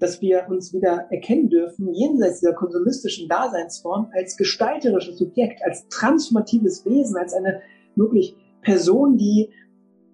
[0.00, 6.84] dass wir uns wieder erkennen dürfen, jenseits dieser konsumistischen Daseinsform, als gestalterisches Subjekt, als transformatives
[6.86, 7.60] Wesen, als eine
[7.96, 9.50] wirklich Person, die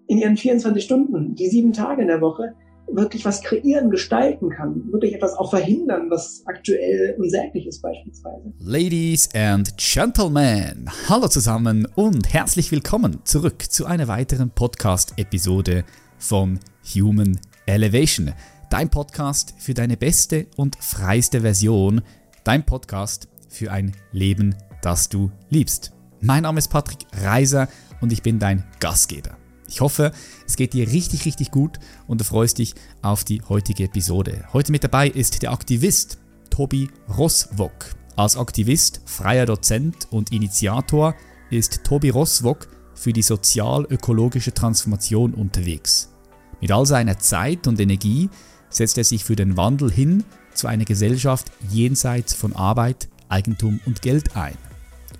[0.08, 2.54] in ihren 24 Stunden, die sieben Tage in der Woche,
[2.88, 8.52] wirklich was kreieren, gestalten kann, wirklich etwas auch verhindern, was aktuell unsäglich ist beispielsweise.
[8.60, 15.84] Ladies and Gentlemen, hallo zusammen und herzlich willkommen zurück zu einer weiteren Podcast-Episode
[16.18, 16.60] von
[16.94, 18.32] Human Elevation.
[18.76, 22.02] Dein Podcast für deine beste und freiste Version,
[22.44, 25.94] dein Podcast für ein Leben, das du liebst.
[26.20, 27.68] Mein Name ist Patrick Reiser
[28.02, 29.38] und ich bin dein Gastgeber.
[29.66, 30.12] Ich hoffe,
[30.46, 34.44] es geht dir richtig, richtig gut und du freust dich auf die heutige Episode.
[34.52, 36.18] Heute mit dabei ist der Aktivist
[36.50, 37.94] Tobi Roswok.
[38.14, 41.14] Als Aktivist, freier Dozent und Initiator
[41.48, 46.12] ist Tobi Roswok für die sozial-ökologische Transformation unterwegs.
[46.60, 48.28] Mit all seiner Zeit und Energie
[48.68, 54.02] setzt er sich für den Wandel hin zu einer Gesellschaft jenseits von Arbeit, Eigentum und
[54.02, 54.56] Geld ein.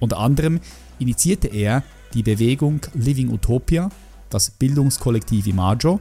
[0.00, 0.60] Unter anderem
[0.98, 1.82] initiierte er
[2.14, 3.90] die Bewegung Living Utopia
[4.30, 6.00] das Bildungskollektiv Imago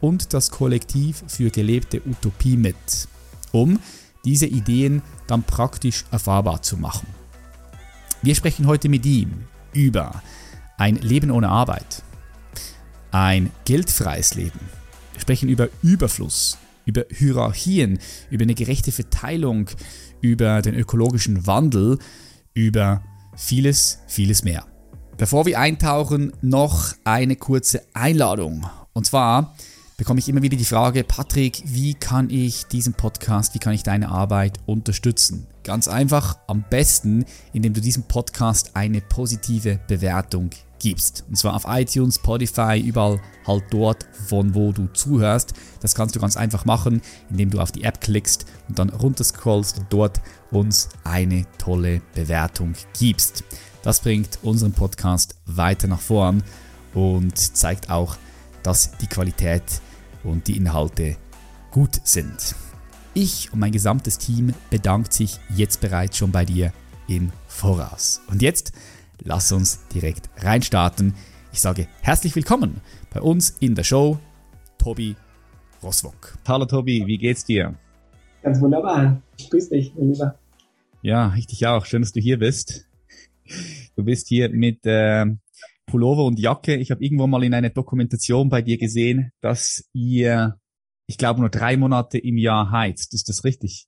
[0.00, 2.76] und das Kollektiv für gelebte Utopie mit,
[3.52, 3.78] um
[4.24, 7.06] diese Ideen dann praktisch erfahrbar zu machen.
[8.22, 10.22] Wir sprechen heute mit ihm über
[10.76, 12.02] ein Leben ohne Arbeit,
[13.10, 14.60] ein geldfreies Leben.
[15.12, 17.98] Wir sprechen über Überfluss, über Hierarchien,
[18.30, 19.68] über eine gerechte Verteilung,
[20.22, 21.98] über den ökologischen Wandel,
[22.54, 23.02] über
[23.36, 24.66] vieles, vieles mehr.
[25.18, 28.66] Bevor wir eintauchen, noch eine kurze Einladung.
[28.94, 29.54] Und zwar
[29.98, 33.82] bekomme ich immer wieder die Frage, Patrick, wie kann ich diesen Podcast, wie kann ich
[33.82, 35.46] deine Arbeit unterstützen?
[35.64, 41.24] Ganz einfach, am besten, indem du diesem Podcast eine positive Bewertung gibst.
[41.28, 45.54] Und zwar auf iTunes, Spotify, überall halt dort, von wo du zuhörst.
[45.80, 49.78] Das kannst du ganz einfach machen, indem du auf die App klickst und dann runterscrollst
[49.78, 53.44] und dort uns eine tolle Bewertung gibst.
[53.82, 56.42] Das bringt unseren Podcast weiter nach vorn
[56.94, 58.16] und zeigt auch,
[58.62, 59.62] dass die Qualität
[60.24, 61.16] und die Inhalte
[61.70, 62.54] gut sind.
[63.14, 66.72] Ich und mein gesamtes Team bedankt sich jetzt bereits schon bei dir
[67.08, 68.20] im Voraus.
[68.28, 68.72] Und jetzt
[69.24, 71.14] lass uns direkt reinstarten.
[71.52, 72.80] Ich sage herzlich willkommen
[73.12, 74.18] bei uns in der Show,
[74.78, 75.16] Tobi
[75.82, 76.38] Roswok.
[76.46, 77.74] Hallo Tobi, wie geht's dir?
[78.42, 79.20] Ganz wunderbar.
[79.36, 80.38] Ich grüße dich, mein Lieber.
[81.02, 81.84] Ja, ich dich auch.
[81.86, 82.86] Schön, dass du hier bist.
[83.96, 85.26] Du bist hier mit äh,
[85.86, 86.76] Pullover und Jacke.
[86.76, 90.58] Ich habe irgendwo mal in einer Dokumentation bei dir gesehen, dass ihr,
[91.06, 93.14] ich glaube, nur drei Monate im Jahr heizt.
[93.14, 93.87] Ist das richtig?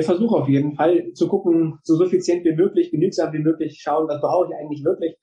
[0.00, 4.08] Wir versuchen auf jeden Fall zu gucken, so suffizient wie möglich, genügsam wie möglich, schauen,
[4.08, 5.14] was brauche ich eigentlich wirklich.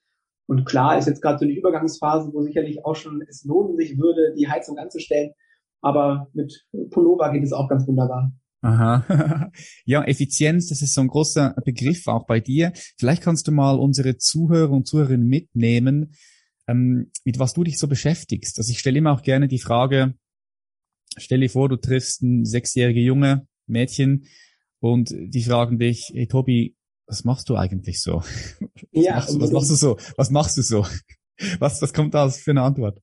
[0.46, 3.98] Und klar ist jetzt gerade so eine Übergangsphase, wo sicherlich auch schon es lohnen sich
[3.98, 5.32] würde, die Heizung anzustellen.
[5.80, 8.30] Aber mit Pullover geht es auch ganz wunderbar.
[8.60, 9.50] Aha.
[9.84, 12.72] ja, Effizienz, das ist so ein großer Begriff auch bei dir.
[12.96, 16.14] Vielleicht kannst du mal unsere Zuhörer und Zuhörerinnen mitnehmen,
[16.68, 18.58] ähm, mit was du dich so beschäftigst.
[18.58, 20.14] Also ich stelle immer auch gerne die Frage,
[21.16, 24.24] stell dir vor, du triffst ein sechsjährige junge Mädchen
[24.80, 28.16] und die fragen dich, hey Tobi, was machst du eigentlich so?
[28.16, 29.96] Was, ja, machst, du, was machst du so?
[30.16, 30.86] Was machst du so?
[31.60, 32.98] Was, was kommt da für eine Antwort?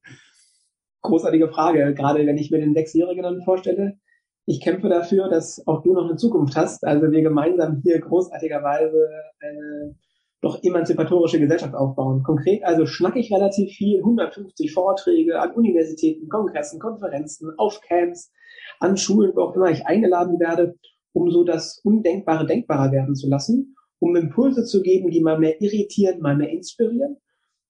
[1.04, 3.98] Großartige Frage, gerade wenn ich mir den Sechsjährigen dann vorstelle
[4.46, 6.84] ich kämpfe dafür, dass auch du noch eine Zukunft hast.
[6.86, 9.10] Also wir gemeinsam hier großartigerweise
[9.40, 9.96] eine
[10.42, 12.22] doch emanzipatorische Gesellschaft aufbauen.
[12.22, 18.32] Konkret also schnacke ich relativ viel, 150 Vorträge an Universitäten, Kongressen, Konferenzen, auf Camps,
[18.80, 20.76] an Schulen, wo auch immer ich eingeladen werde,
[21.16, 25.62] um so das Undenkbare denkbarer werden zu lassen, um Impulse zu geben, die mal mehr
[25.62, 27.18] irritieren, mal mehr inspirieren.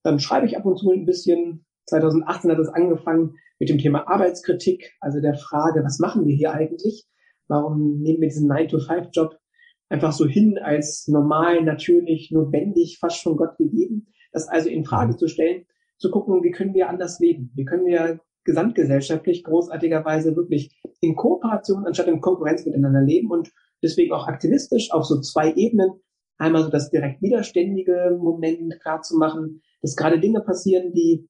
[0.03, 1.65] Dann schreibe ich ab und zu ein bisschen.
[1.87, 6.51] 2018 hat es angefangen, mit dem Thema Arbeitskritik, also der Frage, was machen wir hier
[6.51, 7.05] eigentlich?
[7.47, 9.37] Warum nehmen wir diesen 9-to-5-Job
[9.89, 14.07] einfach so hin als normal, natürlich, notwendig, fast schon Gott gegeben?
[14.31, 15.65] Das also in Frage zu stellen,
[15.99, 17.51] zu gucken, wie können wir anders leben?
[17.55, 23.51] Wie können wir gesamtgesellschaftlich großartigerweise wirklich in Kooperation anstatt in Konkurrenz miteinander leben und
[23.83, 25.89] deswegen auch aktivistisch auf so zwei Ebenen.
[26.37, 31.27] Einmal so das direkt widerständige Moment klar zu machen, dass gerade Dinge passieren, die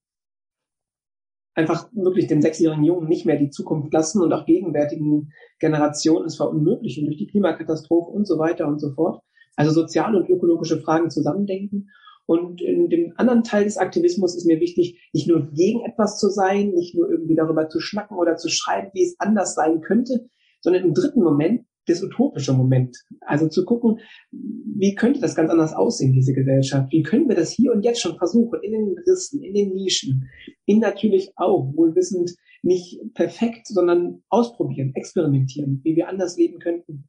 [1.55, 6.35] einfach wirklich dem sechsjährigen Jungen nicht mehr die Zukunft lassen und auch gegenwärtigen Generationen es
[6.35, 9.21] verunmöglichen durch die Klimakatastrophe und so weiter und so fort.
[9.55, 11.89] Also soziale und ökologische Fragen zusammendenken.
[12.27, 16.29] Und in dem anderen Teil des Aktivismus ist mir wichtig, nicht nur gegen etwas zu
[16.29, 20.27] sein, nicht nur irgendwie darüber zu schnacken oder zu schreiben, wie es anders sein könnte,
[20.61, 22.97] sondern im dritten Moment das utopische Moment.
[23.21, 23.99] Also zu gucken,
[24.31, 26.91] wie könnte das ganz anders aussehen, diese Gesellschaft?
[26.91, 30.27] Wie können wir das hier und jetzt schon versuchen, in den Rissen, in den Nischen,
[30.65, 37.07] in natürlich auch wohlwissend nicht perfekt, sondern ausprobieren, experimentieren, wie wir anders leben könnten.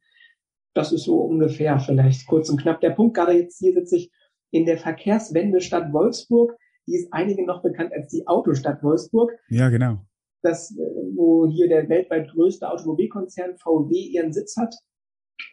[0.75, 3.15] Das ist so ungefähr vielleicht kurz und knapp der Punkt.
[3.15, 4.11] Gerade jetzt hier sitze ich
[4.51, 6.55] in der Verkehrswende Stadt Wolfsburg.
[6.87, 9.31] Die ist einigen noch bekannt als die Autostadt Wolfsburg.
[9.49, 9.97] Ja, genau.
[10.41, 10.81] Das, äh,
[11.15, 14.75] wo hier der weltweit größte Automobilkonzern VW ihren Sitz hat.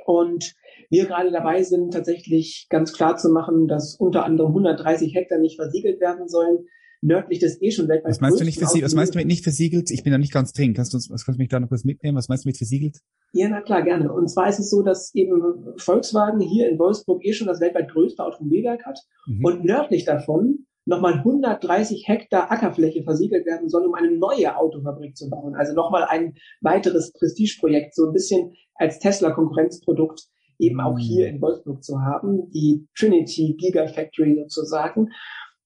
[0.06, 0.55] Und
[0.91, 5.56] wir gerade dabei sind, tatsächlich ganz klar zu machen, dass unter anderem 130 Hektar nicht
[5.56, 6.67] versiegelt werden sollen.
[7.04, 8.86] Nördlich des eh schon weltweit was meinst du nicht versiegelt?
[8.86, 9.90] Was meinst du mit nicht versiegelt?
[9.90, 10.72] Ich bin da nicht ganz drin.
[10.72, 12.16] Kannst du, uns, was kannst du mich da noch kurz mitnehmen?
[12.16, 13.00] Was meinst du mit versiegelt?
[13.34, 14.10] Ja, na klar, gerne.
[14.10, 17.90] Und zwar ist es so, dass eben Volkswagen hier in Wolfsburg eh schon das weltweit
[17.90, 18.98] größte Automobilwerk hat.
[19.26, 19.44] Mhm.
[19.44, 25.28] Und nördlich davon nochmal 130 Hektar Ackerfläche versiegelt werden soll, um eine neue Autofabrik zu
[25.28, 25.54] bauen.
[25.54, 30.22] Also nochmal ein weiteres Prestigeprojekt, so ein bisschen als Tesla-Konkurrenzprodukt
[30.58, 35.08] eben auch hier in Wolfsburg zu haben, die Trinity Gigafactory sozusagen.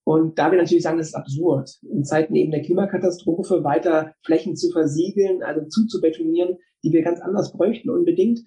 [0.09, 4.57] Und da wir natürlich sagen, das ist absurd, in Zeiten eben der Klimakatastrophe weiter Flächen
[4.57, 8.41] zu versiegeln, also zuzubetonieren, die wir ganz anders bräuchten unbedingt.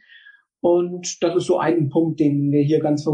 [0.61, 3.05] Und das ist so ein Punkt, den wir hier ganz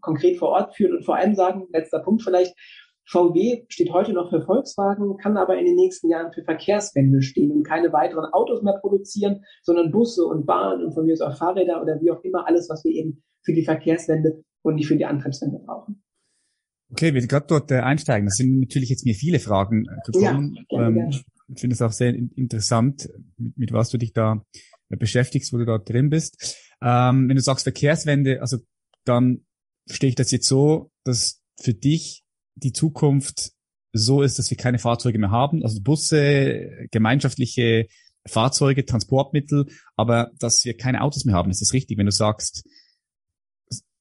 [0.00, 2.54] konkret vor Ort führen und vor allem sagen, letzter Punkt vielleicht,
[3.04, 7.50] VW steht heute noch für Volkswagen, kann aber in den nächsten Jahren für Verkehrswende stehen
[7.50, 11.36] und keine weiteren Autos mehr produzieren, sondern Busse und Bahnen und von mir aus auch
[11.36, 14.96] Fahrräder oder wie auch immer alles, was wir eben für die Verkehrswende und nicht für
[14.96, 16.02] die Antriebswende brauchen.
[16.90, 18.26] Okay, wir gerade dort äh, einsteigen.
[18.26, 20.58] Das sind natürlich jetzt mir viele Fragen äh, gekommen.
[20.70, 21.10] Ja, ähm.
[21.52, 24.44] Ich finde es auch sehr interessant, mit, mit, was du dich da
[24.88, 26.56] äh, beschäftigst, wo du da drin bist.
[26.80, 28.58] Ähm, wenn du sagst Verkehrswende, also
[29.04, 29.44] dann
[29.86, 32.22] verstehe ich das jetzt so, dass für dich
[32.54, 33.52] die Zukunft
[33.92, 37.88] so ist, dass wir keine Fahrzeuge mehr haben, also Busse, gemeinschaftliche
[38.26, 39.66] Fahrzeuge, Transportmittel,
[39.96, 41.50] aber dass wir keine Autos mehr haben.
[41.50, 42.64] Ist das richtig, wenn du sagst,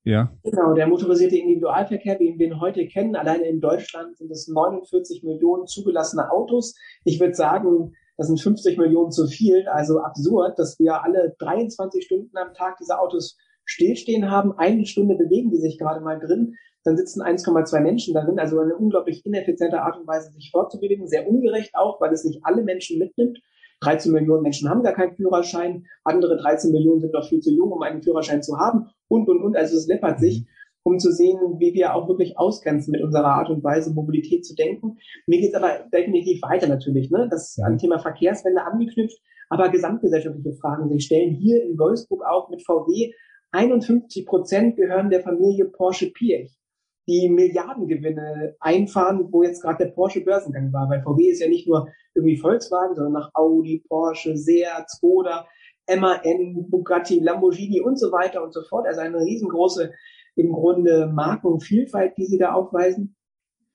[0.03, 0.31] ja?
[0.43, 5.23] Genau, der motorisierte Individualverkehr, wie wir ihn heute kennen, alleine in Deutschland sind es 49
[5.23, 6.75] Millionen zugelassene Autos.
[7.03, 12.03] Ich würde sagen, das sind 50 Millionen zu viel, also absurd, dass wir alle 23
[12.03, 14.53] Stunden am Tag diese Autos stillstehen haben.
[14.57, 18.75] Eine Stunde bewegen die sich gerade mal drin dann sitzen 1,2 Menschen darin, also eine
[18.75, 22.99] unglaublich ineffiziente Art und Weise, sich fortzubewegen, sehr ungerecht auch, weil es nicht alle Menschen
[22.99, 23.39] mitnimmt.
[23.81, 27.71] 13 Millionen Menschen haben gar keinen Führerschein, andere 13 Millionen sind noch viel zu jung,
[27.71, 29.57] um einen Führerschein zu haben und, und, und.
[29.57, 30.47] Also es läppert sich, mhm.
[30.83, 34.56] um zu sehen, wie wir auch wirklich ausgrenzen mit unserer Art und Weise, Mobilität zu
[34.56, 34.97] denken.
[35.27, 37.27] Mir geht es aber definitiv weiter natürlich, ne?
[37.29, 39.19] das an Thema Verkehrswende angeknüpft,
[39.50, 41.35] aber gesamtgesellschaftliche Fragen sich stellen.
[41.35, 43.11] Hier in Wolfsburg auch mit VW
[43.51, 46.59] 51 Prozent gehören der Familie Porsche Piech
[47.09, 50.88] die Milliardengewinne einfahren, wo jetzt gerade der Porsche Börsengang war.
[50.89, 55.47] Weil VW ist ja nicht nur irgendwie Volkswagen, sondern nach Audi, Porsche, Seat, Skoda,
[55.97, 58.88] MAN, Bugatti, Lamborghini und so weiter und so fort.
[58.88, 59.91] Also eine riesengroße
[60.36, 63.15] im Grunde Markenvielfalt, die sie da aufweisen.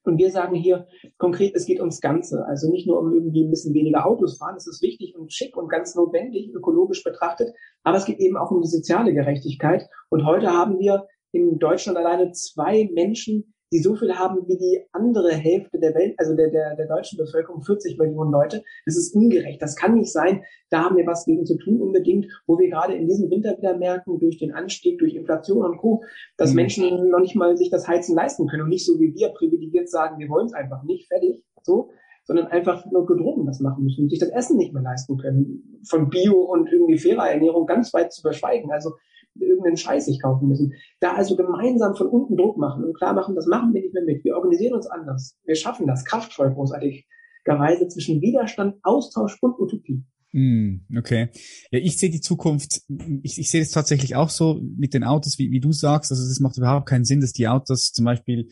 [0.04, 2.44] Und wir sagen hier konkret, es geht ums Ganze.
[2.46, 5.56] Also nicht nur um irgendwie ein bisschen weniger Autos fahren, das ist wichtig und schick
[5.56, 9.88] und ganz notwendig, ökologisch betrachtet, aber es geht eben auch um die soziale Gerechtigkeit.
[10.10, 14.84] Und heute haben wir in Deutschland alleine zwei Menschen, die so viel haben wie die
[14.92, 18.62] andere Hälfte der Welt, also der, der, der deutschen Bevölkerung, 40 Millionen Leute.
[18.86, 19.60] Das ist ungerecht.
[19.60, 20.44] Das kann nicht sein.
[20.70, 23.76] Da haben wir was gegen zu tun unbedingt, wo wir gerade in diesem Winter wieder
[23.76, 26.04] merken, durch den Anstieg, durch Inflation und Co.,
[26.36, 26.56] dass mhm.
[26.56, 29.90] Menschen noch nicht mal sich das Heizen leisten können und nicht so wie wir privilegiert
[29.90, 31.90] sagen, wir wollen es einfach nicht, fertig, so,
[32.22, 35.80] sondern einfach nur gedrungen das machen müssen und sich das Essen nicht mehr leisten können.
[35.88, 38.70] Von Bio und irgendwie fairer Ernährung ganz weit zu verschweigen.
[38.70, 38.92] Also
[39.40, 40.74] irgendeinen Scheiß sich kaufen müssen.
[41.00, 44.04] Da also gemeinsam von unten Druck machen und klar machen, das machen wir nicht mehr
[44.04, 44.24] mit.
[44.24, 45.36] Wir organisieren uns anders.
[45.44, 50.04] Wir schaffen das kraftvoll großartigerweise zwischen Widerstand, Austausch und Utopie.
[50.32, 51.28] Mm, okay.
[51.70, 52.82] Ja, ich sehe die Zukunft,
[53.22, 56.10] ich, ich sehe das tatsächlich auch so mit den Autos, wie, wie du sagst.
[56.10, 58.48] Also es macht überhaupt keinen Sinn, dass die Autos zum Beispiel,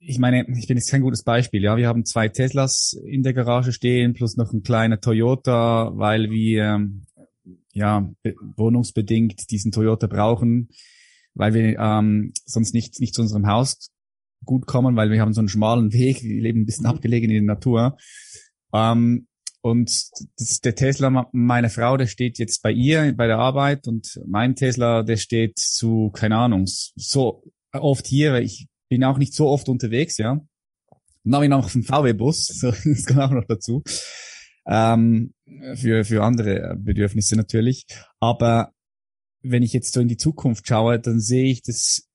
[0.00, 3.32] ich meine, ich bin jetzt kein gutes Beispiel, ja, wir haben zwei Teslas in der
[3.32, 6.84] Garage stehen, plus noch ein kleiner Toyota, weil wir
[7.72, 8.10] ja,
[8.56, 10.68] wohnungsbedingt diesen Toyota brauchen,
[11.34, 13.90] weil wir ähm, sonst nicht, nicht zu unserem Haus
[14.44, 16.90] gut kommen, weil wir haben so einen schmalen Weg, wir leben ein bisschen mhm.
[16.90, 17.96] abgelegen in der Natur.
[18.74, 19.26] Ähm,
[19.62, 24.20] und das, der Tesla meiner Frau, der steht jetzt bei ihr bei der Arbeit und
[24.26, 29.34] mein Tesla, der steht zu, keine Ahnung, so oft hier, weil ich bin auch nicht
[29.34, 30.40] so oft unterwegs, ja.
[31.24, 33.84] Dann habe ich noch einen VW-Bus, so, das kommt auch noch dazu
[34.66, 35.34] ähm,
[35.74, 37.86] für, für andere Bedürfnisse natürlich.
[38.20, 38.72] Aber
[39.42, 42.08] wenn ich jetzt so in die Zukunft schaue, dann sehe ich, dass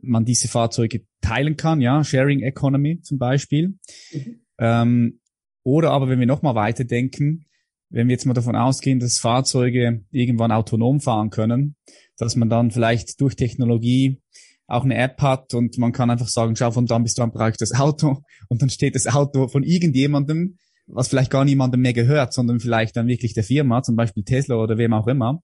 [0.00, 3.78] man diese Fahrzeuge teilen kann, ja, Sharing Economy zum Beispiel.
[4.12, 4.40] Mhm.
[4.58, 5.20] Ähm,
[5.62, 7.46] oder aber wenn wir nochmal weiterdenken,
[7.88, 11.76] wenn wir jetzt mal davon ausgehen, dass Fahrzeuge irgendwann autonom fahren können,
[12.16, 14.20] dass man dann vielleicht durch Technologie
[14.66, 17.50] auch eine App hat und man kann einfach sagen, schau, von dann bis dann brauche
[17.50, 21.92] ich das Auto und dann steht das Auto von irgendjemandem was vielleicht gar niemandem mehr
[21.92, 25.42] gehört, sondern vielleicht dann wirklich der Firma, zum Beispiel Tesla oder wem auch immer.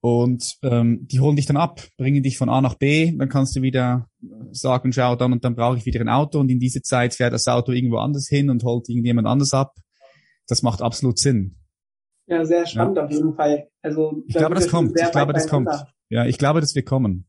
[0.00, 3.56] Und ähm, die holen dich dann ab, bringen dich von A nach B, dann kannst
[3.56, 4.06] du wieder
[4.50, 7.32] sagen, schau dann und dann brauche ich wieder ein Auto und in diese Zeit fährt
[7.32, 9.72] das Auto irgendwo anders hin und holt irgendjemand anders ab.
[10.46, 11.56] Das macht absolut Sinn.
[12.26, 13.04] Ja, sehr spannend ja.
[13.04, 13.68] auf jeden Fall.
[13.80, 14.92] Also ich glaube, das kommt.
[15.00, 15.70] Ich glaube, das kommt.
[16.10, 17.26] Ja, ich glaube, dass wir kommen.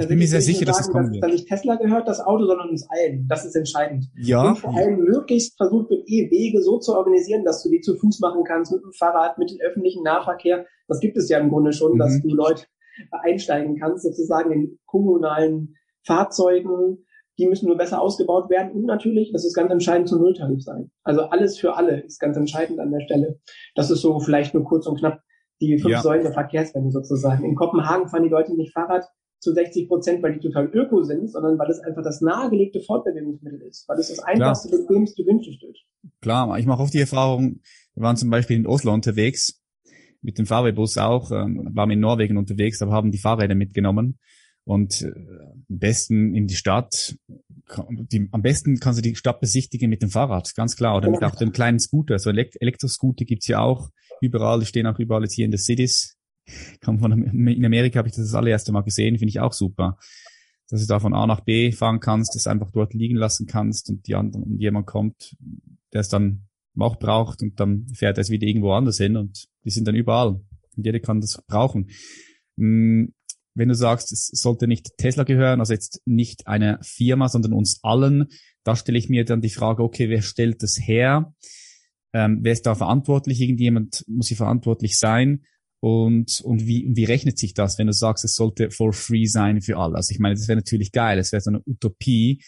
[0.00, 1.22] Da ich bin mir sehr sicher, dass es kommen wird.
[1.22, 3.28] Dass nicht Tesla gehört, das Auto, sondern uns allen.
[3.28, 4.06] Das ist entscheidend.
[4.16, 4.48] Ja.
[4.48, 7.96] Und vor allem möglichst versucht wird, eh Wege so zu organisieren, dass du die zu
[7.96, 10.64] Fuß machen kannst, mit dem Fahrrad, mit dem öffentlichen Nahverkehr.
[10.88, 11.98] Das gibt es ja im Grunde schon, mhm.
[11.98, 12.64] dass du Leute
[13.10, 15.76] einsteigen kannst, sozusagen in kommunalen
[16.06, 17.04] Fahrzeugen.
[17.38, 18.72] Die müssen nur besser ausgebaut werden.
[18.72, 20.90] Und natürlich, das ist ganz entscheidend, zum Nulltarif sein.
[21.04, 23.38] Also alles für alle ist ganz entscheidend an der Stelle.
[23.74, 25.20] Das ist so vielleicht nur kurz und knapp
[25.60, 26.00] die fünf ja.
[26.00, 27.44] Säulen der Verkehrswende sozusagen.
[27.44, 29.04] In Kopenhagen fahren die Leute nicht Fahrrad,
[29.40, 33.62] zu 60 Prozent, weil die total öko sind, sondern weil es einfach das nahegelegte Fortbewegungsmittel
[33.62, 34.82] ist, weil es das einfachste, Klar.
[34.82, 35.80] bequemste, günstigste ist.
[36.20, 37.60] Klar, ich mache oft die Erfahrung,
[37.94, 39.60] wir waren zum Beispiel in Oslo unterwegs,
[40.22, 44.18] mit dem Fahrradbus auch, ähm, waren in Norwegen unterwegs, aber haben die Fahrräder mitgenommen
[44.64, 47.16] und äh, am besten in die Stadt,
[47.88, 51.24] die, am besten kannst du die Stadt besichtigen mit dem Fahrrad, ganz klar, oder mit
[51.24, 53.88] auch dem kleinen Scooter, so Elekt Elektroscooter gibt's ja auch
[54.20, 56.18] überall, die stehen auch überall jetzt hier in den Cities,
[56.80, 59.98] Kam von, in Amerika habe ich das das allererste Mal gesehen, finde ich auch super.
[60.68, 63.90] Dass du da von A nach B fahren kannst, das einfach dort liegen lassen kannst
[63.90, 65.36] und die anderen, und jemand kommt,
[65.92, 66.46] der es dann
[66.78, 69.96] auch braucht und dann fährt er es wieder irgendwo anders hin und die sind dann
[69.96, 70.40] überall.
[70.76, 71.90] Und jeder kann das brauchen.
[72.56, 73.12] Hm,
[73.54, 77.80] wenn du sagst, es sollte nicht Tesla gehören, also jetzt nicht einer Firma, sondern uns
[77.82, 78.28] allen,
[78.64, 81.34] da stelle ich mir dann die Frage, okay, wer stellt das her?
[82.12, 83.40] Ähm, wer ist da verantwortlich?
[83.40, 85.44] Irgendjemand muss hier verantwortlich sein.
[85.80, 89.62] Und, und wie, wie rechnet sich das, wenn du sagst, es sollte for free sein
[89.62, 89.96] für alle?
[89.96, 92.42] Also ich meine, das wäre natürlich geil, es wäre so eine Utopie,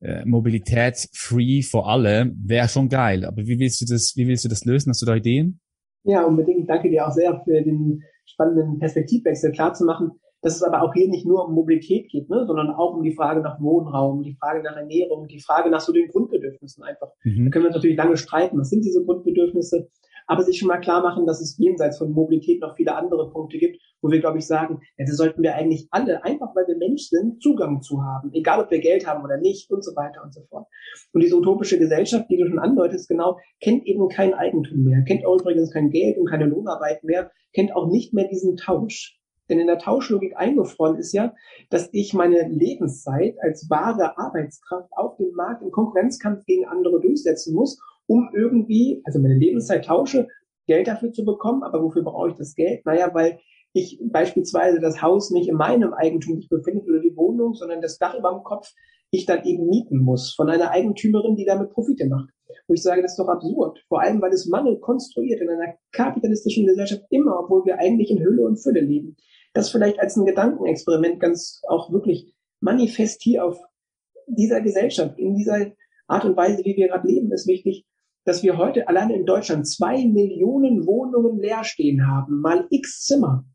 [0.00, 3.24] äh, Mobilität free for alle, wäre schon geil.
[3.24, 4.90] Aber wie willst du das, wie willst du das lösen?
[4.90, 5.60] Hast du da Ideen?
[6.04, 6.68] Ja, unbedingt.
[6.68, 10.10] Danke dir auch sehr für den spannenden Perspektivwechsel klar zu machen,
[10.42, 13.14] dass es aber auch hier nicht nur um Mobilität geht, ne, sondern auch um die
[13.14, 17.08] Frage nach Wohnraum, die Frage nach Ernährung, die Frage nach so den Grundbedürfnissen einfach.
[17.24, 17.46] Mhm.
[17.46, 18.58] Da können wir uns natürlich lange streiten.
[18.58, 19.88] Was sind diese Grundbedürfnisse?
[20.26, 23.58] Aber sich schon mal klar machen, dass es jenseits von Mobilität noch viele andere Punkte
[23.58, 26.76] gibt, wo wir, glaube ich, sagen, ja, da sollten wir eigentlich alle, einfach weil wir
[26.76, 30.22] Mensch sind, Zugang zu haben, egal ob wir Geld haben oder nicht und so weiter
[30.22, 30.66] und so fort.
[31.12, 35.24] Und diese utopische Gesellschaft, die du schon andeutest, genau, kennt eben kein Eigentum mehr, kennt
[35.24, 39.18] auch übrigens kein Geld und keine Lohnarbeit mehr, kennt auch nicht mehr diesen Tausch.
[39.48, 41.32] Denn in der Tauschlogik eingefroren ist ja,
[41.70, 47.54] dass ich meine Lebenszeit als wahre Arbeitskraft auf dem Markt im Konkurrenzkampf gegen andere durchsetzen
[47.54, 50.28] muss um irgendwie, also meine Lebenszeit tausche,
[50.66, 51.62] Geld dafür zu bekommen.
[51.62, 52.84] Aber wofür brauche ich das Geld?
[52.84, 53.38] Naja, weil
[53.72, 57.98] ich beispielsweise das Haus nicht in meinem Eigentum sich befindet oder die Wohnung, sondern das
[57.98, 58.72] Dach über dem Kopf
[59.10, 62.30] ich dann eben mieten muss von einer Eigentümerin, die damit Profite macht.
[62.66, 63.84] Wo ich sage, das ist doch absurd.
[63.88, 68.20] Vor allem, weil es Mangel konstruiert in einer kapitalistischen Gesellschaft immer, obwohl wir eigentlich in
[68.20, 69.16] Hülle und Fülle leben.
[69.52, 73.60] Das vielleicht als ein Gedankenexperiment ganz auch wirklich manifest hier auf
[74.26, 75.72] dieser Gesellschaft, in dieser
[76.08, 77.84] Art und Weise, wie wir gerade leben, ist wichtig,
[78.26, 83.46] dass wir heute alleine in Deutschland zwei Millionen Wohnungen leer stehen haben, mal x Zimmer.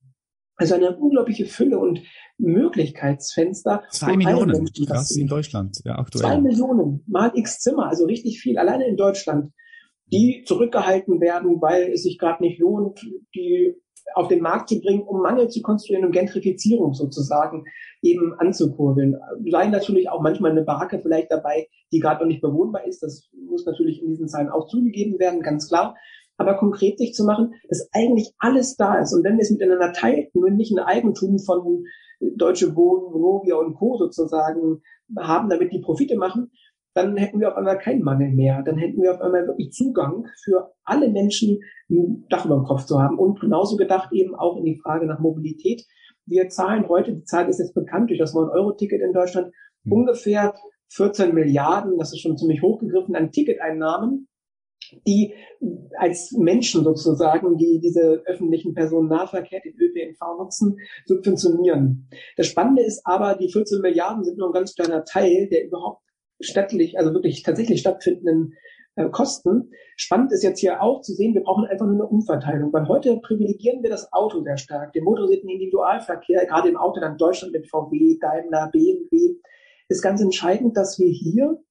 [0.56, 2.01] Also eine unglaubliche Fülle und
[2.38, 3.84] Möglichkeitsfenster.
[3.92, 6.24] Zwei Millionen, krass in Deutschland, ja, aktuell.
[6.24, 9.51] Zwei Millionen, mal x Zimmer, also richtig viel, alleine in Deutschland,
[10.12, 13.75] die zurückgehalten werden, weil es sich gerade nicht lohnt, die
[14.15, 17.65] auf den Markt zu bringen, um Mangel zu konstruieren und Gentrifizierung sozusagen
[18.01, 19.18] eben anzukurbeln.
[19.50, 23.03] Sei natürlich auch manchmal eine Baracke vielleicht dabei, die gerade noch nicht bewohnbar ist.
[23.03, 25.96] Das muss natürlich in diesen Zahlen auch zugegeben werden, ganz klar.
[26.38, 29.13] Aber konkret sich zu machen, dass eigentlich alles da ist.
[29.13, 31.84] Und wenn wir es miteinander teilen und nicht ein Eigentum von
[32.20, 33.98] Deutsche Wohnen, Vonovia und Co.
[33.98, 34.82] sozusagen
[35.18, 36.51] haben, damit die Profite machen,
[36.93, 38.62] dann hätten wir auf einmal keinen Mangel mehr.
[38.63, 42.86] Dann hätten wir auf einmal wirklich Zugang für alle Menschen, ein Dach über dem Kopf
[42.86, 43.17] zu haben.
[43.17, 45.86] Und genauso gedacht eben auch in die Frage nach Mobilität.
[46.25, 49.93] Wir zahlen heute, die Zahl ist jetzt bekannt durch das 9-Euro-Ticket in Deutschland, mhm.
[49.93, 50.53] ungefähr
[50.89, 54.27] 14 Milliarden, das ist schon ziemlich hochgegriffen, an Ticketeinnahmen,
[55.07, 55.33] die
[55.98, 62.10] als Menschen sozusagen, die diese öffentlichen Personennahverkehr, den ÖPNV nutzen, subventionieren.
[62.36, 66.01] Das Spannende ist aber, die 14 Milliarden sind nur ein ganz kleiner Teil der überhaupt
[66.41, 68.55] stattlich, also wirklich tatsächlich stattfindenden
[68.95, 69.71] äh, Kosten.
[69.95, 73.17] Spannend ist jetzt hier auch zu sehen, wir brauchen einfach nur eine Umverteilung, weil heute
[73.17, 78.17] privilegieren wir das Auto sehr stark, den motorisierten Individualverkehr, gerade im Autoland Deutschland mit VW,
[78.19, 79.36] Daimler, BMW,
[79.89, 81.62] ist ganz entscheidend, dass wir hier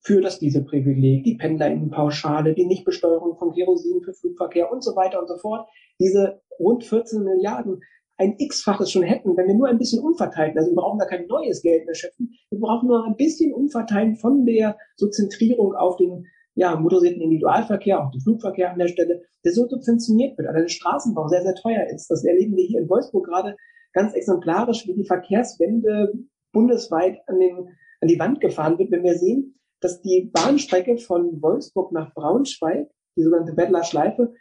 [0.00, 5.26] für das Dieselprivileg, die Pendlerinnenpauschale, die Nichtbesteuerung von Kerosin für Flugverkehr und so weiter und
[5.26, 5.68] so fort,
[5.98, 7.80] diese rund 14 Milliarden
[8.18, 10.56] ein X-faches schon hätten, wenn wir nur ein bisschen umverteilen.
[10.56, 12.32] Also wir brauchen da kein neues Geld mehr schöpfen.
[12.50, 18.02] Wir brauchen nur ein bisschen umverteilen von der so Zentrierung auf den ja, motorisierten Individualverkehr,
[18.02, 21.54] auch den Flugverkehr an der Stelle, der so subventioniert wird, also der Straßenbau sehr, sehr
[21.54, 22.10] teuer ist.
[22.10, 23.56] Das erleben wir hier in Wolfsburg gerade
[23.92, 26.12] ganz exemplarisch, wie die Verkehrswende
[26.52, 27.68] bundesweit an, den,
[28.00, 32.88] an die Wand gefahren wird, wenn wir sehen, dass die Bahnstrecke von Wolfsburg nach Braunschweig,
[33.16, 34.32] die sogenannte Bettler Schleife,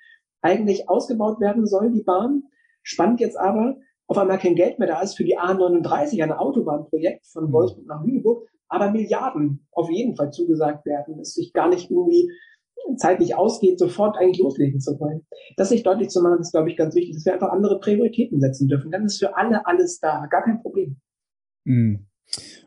[0.42, 2.44] eigentlich ausgebaut werden soll, die Bahn.
[2.86, 3.78] Spannend jetzt aber,
[4.08, 7.52] auf einmal kein Geld mehr da ist für die A39, ein Autobahnprojekt von mhm.
[7.52, 12.30] Wolfsburg nach Lüneburg, aber Milliarden auf jeden Fall zugesagt werden, es sich gar nicht irgendwie
[12.98, 15.26] zeitlich ausgeht, sofort eigentlich loslegen zu wollen.
[15.58, 18.40] Das sich deutlich zu machen, ist, glaube ich, ganz wichtig, dass wir einfach andere Prioritäten
[18.40, 18.92] setzen dürfen.
[18.92, 20.98] Dann ist für alle alles da, gar kein Problem.
[21.64, 22.06] Mhm.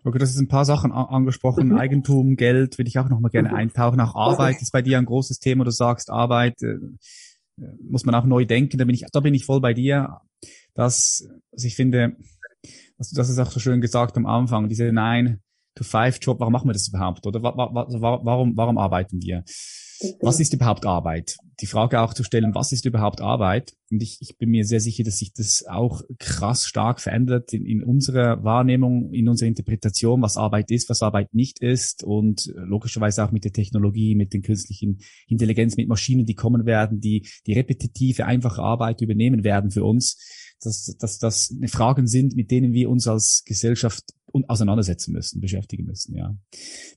[0.02, 1.68] Okay, das ist ein paar Sachen angesprochen.
[1.68, 1.78] Mhm.
[1.78, 3.54] Eigentum, Geld, würde ich auch noch mal gerne mhm.
[3.54, 4.00] eintauchen.
[4.00, 5.64] Auch Arbeit ist bei dir ein großes Thema.
[5.64, 6.78] Du sagst, Arbeit äh,
[7.82, 8.78] muss man auch neu denken.
[8.78, 10.20] Da bin ich, da bin ich voll bei dir.
[10.74, 12.16] Dass, also ich finde,
[12.96, 15.40] dass du das ist auch so schön gesagt am Anfang, diese Nine
[15.74, 16.40] to Five Job.
[16.40, 17.26] Warum machen wir das überhaupt?
[17.26, 19.44] Oder warum, warum arbeiten wir?
[20.20, 21.36] Was ist überhaupt Arbeit?
[21.60, 23.74] Die Frage auch zu stellen, was ist überhaupt Arbeit?
[23.90, 27.66] Und ich, ich bin mir sehr sicher, dass sich das auch krass stark verändert in,
[27.66, 33.24] in unserer Wahrnehmung, in unserer Interpretation, was Arbeit ist, was Arbeit nicht ist und logischerweise
[33.24, 37.54] auch mit der Technologie, mit den künstlichen Intelligenz, mit Maschinen, die kommen werden, die die
[37.54, 40.16] repetitive, einfache Arbeit übernehmen werden für uns,
[40.60, 44.04] dass, dass das Fragen sind, mit denen wir uns als Gesellschaft
[44.46, 46.36] auseinandersetzen müssen, beschäftigen müssen, ja.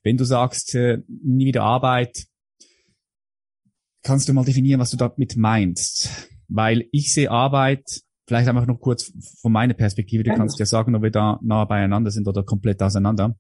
[0.04, 2.26] Wenn du sagst, äh, nie wieder Arbeit,
[4.04, 6.30] Kannst du mal definieren, was du damit meinst?
[6.48, 10.96] Weil ich sehe Arbeit, vielleicht einfach noch kurz von meiner Perspektive, du kannst ja sagen,
[10.96, 13.36] ob wir da nah beieinander sind oder komplett auseinander.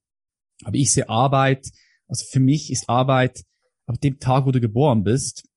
[0.63, 1.71] Aber ich sehe Arbeit,
[2.07, 3.43] also für mich ist Arbeit,
[3.87, 5.47] ab dem Tag, wo du geboren bist,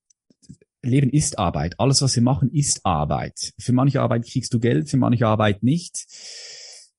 [0.83, 1.81] Leben ist Arbeit.
[1.81, 3.53] Alles, was wir machen, ist Arbeit.
[3.59, 6.07] Für manche Arbeit kriegst du Geld, für manche Arbeit nicht.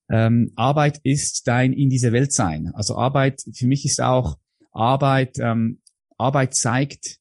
[0.09, 2.71] Ähm, Arbeit ist dein in dieser Welt sein.
[2.73, 4.37] Also Arbeit, für mich ist auch
[4.71, 5.81] Arbeit, ähm,
[6.17, 7.19] Arbeit zeigt,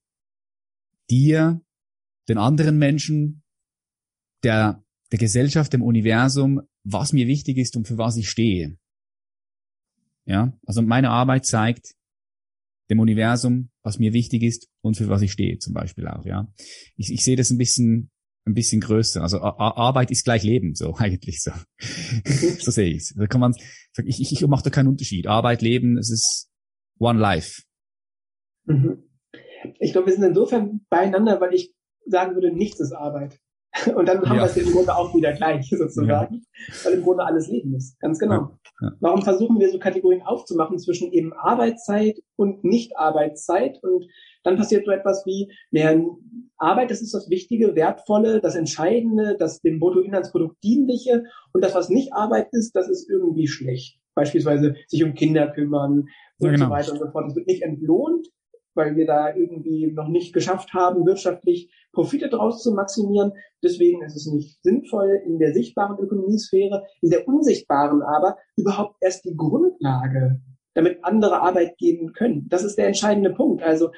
[1.10, 1.60] dir,
[2.28, 3.42] den anderen Menschen,
[4.42, 8.78] der, der Gesellschaft, dem Universum, was mir wichtig ist und für was ich stehe.
[10.26, 11.94] Ja, also meine Arbeit zeigt
[12.90, 16.52] dem Universum, was mir wichtig ist und für was ich stehe, zum Beispiel auch, ja.
[16.96, 18.10] Ich, ich sehe das ein bisschen,
[18.46, 19.22] ein bisschen größer.
[19.22, 21.52] Also Arbeit ist gleich Leben, so eigentlich so.
[22.58, 23.14] so sehe ich es.
[23.16, 23.54] Da kann man,
[24.04, 25.26] ich, ich, ich mache da keinen Unterschied.
[25.26, 26.50] Arbeit, Leben, es ist
[26.98, 27.62] one life.
[28.66, 29.04] Mhm
[29.78, 31.74] ich glaube, wir sind insofern beieinander, weil ich
[32.06, 33.38] sagen würde, nichts ist Arbeit.
[33.96, 34.42] Und dann haben ja.
[34.42, 36.74] wir es im Grunde auch wieder gleich, sozusagen, ja.
[36.84, 37.98] weil im Grunde alles Leben ist.
[38.00, 38.50] Ganz genau.
[38.80, 38.92] Ja.
[39.00, 43.82] Warum versuchen wir so Kategorien aufzumachen zwischen eben Arbeitszeit und Nicht-Arbeitszeit?
[43.82, 44.06] Und
[44.44, 46.00] dann passiert so etwas wie, naja,
[46.56, 51.24] Arbeit, das ist das Wichtige, Wertvolle, das Entscheidende, das dem Bruttoinlandsprodukt dienliche.
[51.52, 53.98] Und das, was nicht Arbeit ist, das ist irgendwie schlecht.
[54.14, 56.66] Beispielsweise sich um Kinder kümmern und genau.
[56.66, 57.26] so weiter und so fort.
[57.26, 58.28] Das wird nicht entlohnt,
[58.74, 63.32] weil wir da irgendwie noch nicht geschafft haben, wirtschaftlich Profite draus zu maximieren.
[63.62, 69.24] Deswegen ist es nicht sinnvoll, in der sichtbaren Ökonomiesphäre, in der unsichtbaren aber überhaupt erst
[69.24, 70.40] die Grundlage,
[70.74, 72.48] damit andere Arbeit geben können.
[72.48, 73.62] Das ist der entscheidende Punkt.
[73.62, 73.90] Also,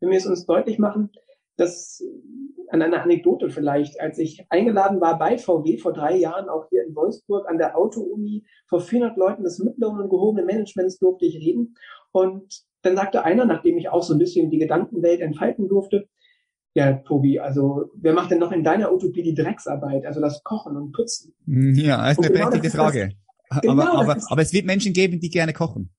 [0.00, 1.10] wenn wir es uns deutlich machen,
[1.56, 2.02] dass
[2.68, 6.84] an einer Anekdote vielleicht, als ich eingeladen war bei VW vor drei Jahren, auch hier
[6.84, 11.36] in Wolfsburg an der Auto-Uni, vor 400 Leuten des mittleren und gehobenen Managements durfte ich
[11.36, 11.76] reden.
[12.10, 16.08] Und dann sagte einer, nachdem ich auch so ein bisschen die Gedankenwelt entfalten durfte,
[16.74, 20.76] ja, Tobi, also wer macht denn noch in deiner Utopie die Drecksarbeit, also das Kochen
[20.76, 21.32] und Putzen?
[21.46, 23.12] Hm, ja, das ist eine genau berechtigte Frage.
[23.48, 25.90] Das, genau, aber, aber, aber es wird Menschen geben, die gerne kochen.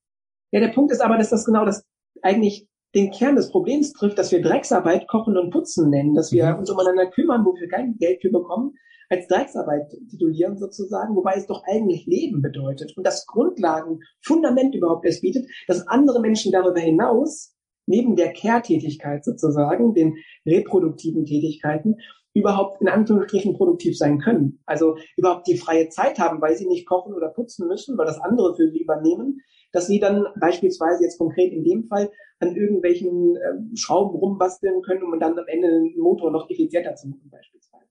[0.51, 1.85] Ja, der Punkt ist aber, dass das genau das
[2.21, 6.53] eigentlich den Kern des Problems trifft, dass wir Drecksarbeit Kochen und Putzen nennen, dass wir
[6.53, 6.59] mhm.
[6.59, 8.73] uns umeinander kümmern, wo wir kein Geld für bekommen,
[9.09, 15.05] als Drecksarbeit titulieren sozusagen, wobei es doch eigentlich Leben bedeutet und das Grundlagen, Fundament überhaupt
[15.05, 17.53] erst bietet, dass andere Menschen darüber hinaus,
[17.87, 20.15] neben der Care-Tätigkeit sozusagen, den
[20.45, 21.97] reproduktiven Tätigkeiten,
[22.33, 24.59] überhaupt in Anführungsstrichen produktiv sein können.
[24.65, 28.19] Also überhaupt die freie Zeit haben, weil sie nicht kochen oder putzen müssen, weil das
[28.19, 29.39] andere für sie übernehmen,
[29.71, 35.03] dass sie dann beispielsweise jetzt konkret in dem Fall an irgendwelchen äh, Schrauben rumbasteln können,
[35.03, 37.85] um dann am Ende den Motor noch effizienter zu machen beispielsweise.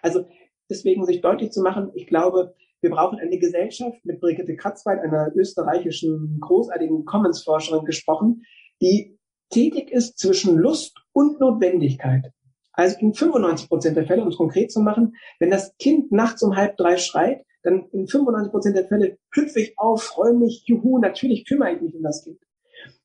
[0.00, 0.24] Also
[0.72, 5.30] deswegen sich deutlich zu machen, ich glaube, wir brauchen eine Gesellschaft mit Brigitte Kratzweit, einer
[5.36, 8.42] österreichischen großartigen Commons-Forscherin gesprochen,
[8.80, 9.18] die
[9.50, 12.32] tätig ist zwischen Lust und Notwendigkeit.
[12.72, 16.42] Also in 95 Prozent der Fälle, um es konkret zu machen, wenn das Kind nachts
[16.42, 20.64] um halb drei schreit, dann in 95 Prozent der Fälle hüpfe ich auf, freue mich,
[20.66, 22.38] juhu, natürlich kümmere ich mich um das Kind.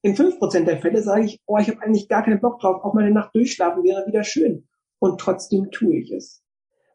[0.02, 2.84] In fünf Prozent der Fälle sage ich, oh, ich habe eigentlich gar keinen Bock drauf,
[2.84, 4.68] auch meine Nacht durchschlafen wäre wieder schön.
[5.00, 6.42] Und trotzdem tue ich es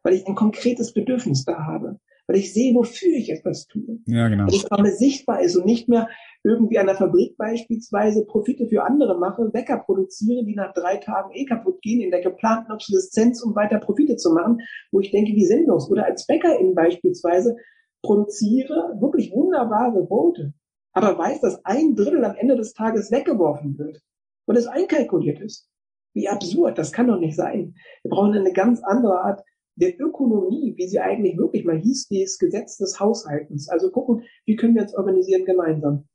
[0.02, 3.98] weil ich ein konkretes Bedürfnis da habe, weil ich sehe, wofür ich etwas tue.
[4.06, 4.46] Ja, genau.
[4.46, 6.08] Weil es gerade sichtbar ist und nicht mehr
[6.44, 11.30] irgendwie an der Fabrik beispielsweise Profite für andere mache, Wecker produziere, die nach drei Tagen
[11.34, 14.58] eh kaputt gehen, in der geplanten Obsoleszenz, um weiter Profite zu machen,
[14.90, 15.90] wo ich denke, wie sinnlos.
[15.90, 17.56] Oder als Bäckerin beispielsweise
[18.02, 20.52] produziere wirklich wunderbare Brote,
[20.92, 24.00] aber weiß, dass ein Drittel am Ende des Tages weggeworfen wird
[24.46, 25.68] und es einkalkuliert ist.
[26.14, 27.74] Wie absurd, das kann doch nicht sein.
[28.02, 29.42] Wir brauchen eine ganz andere Art
[29.76, 33.68] der Ökonomie, wie sie eigentlich wirklich mal hieß, dieses Gesetz des Haushaltens.
[33.68, 36.08] Also gucken, wie können wir uns organisieren gemeinsam.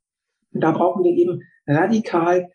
[0.52, 2.50] Und da brauchen wir eben radikal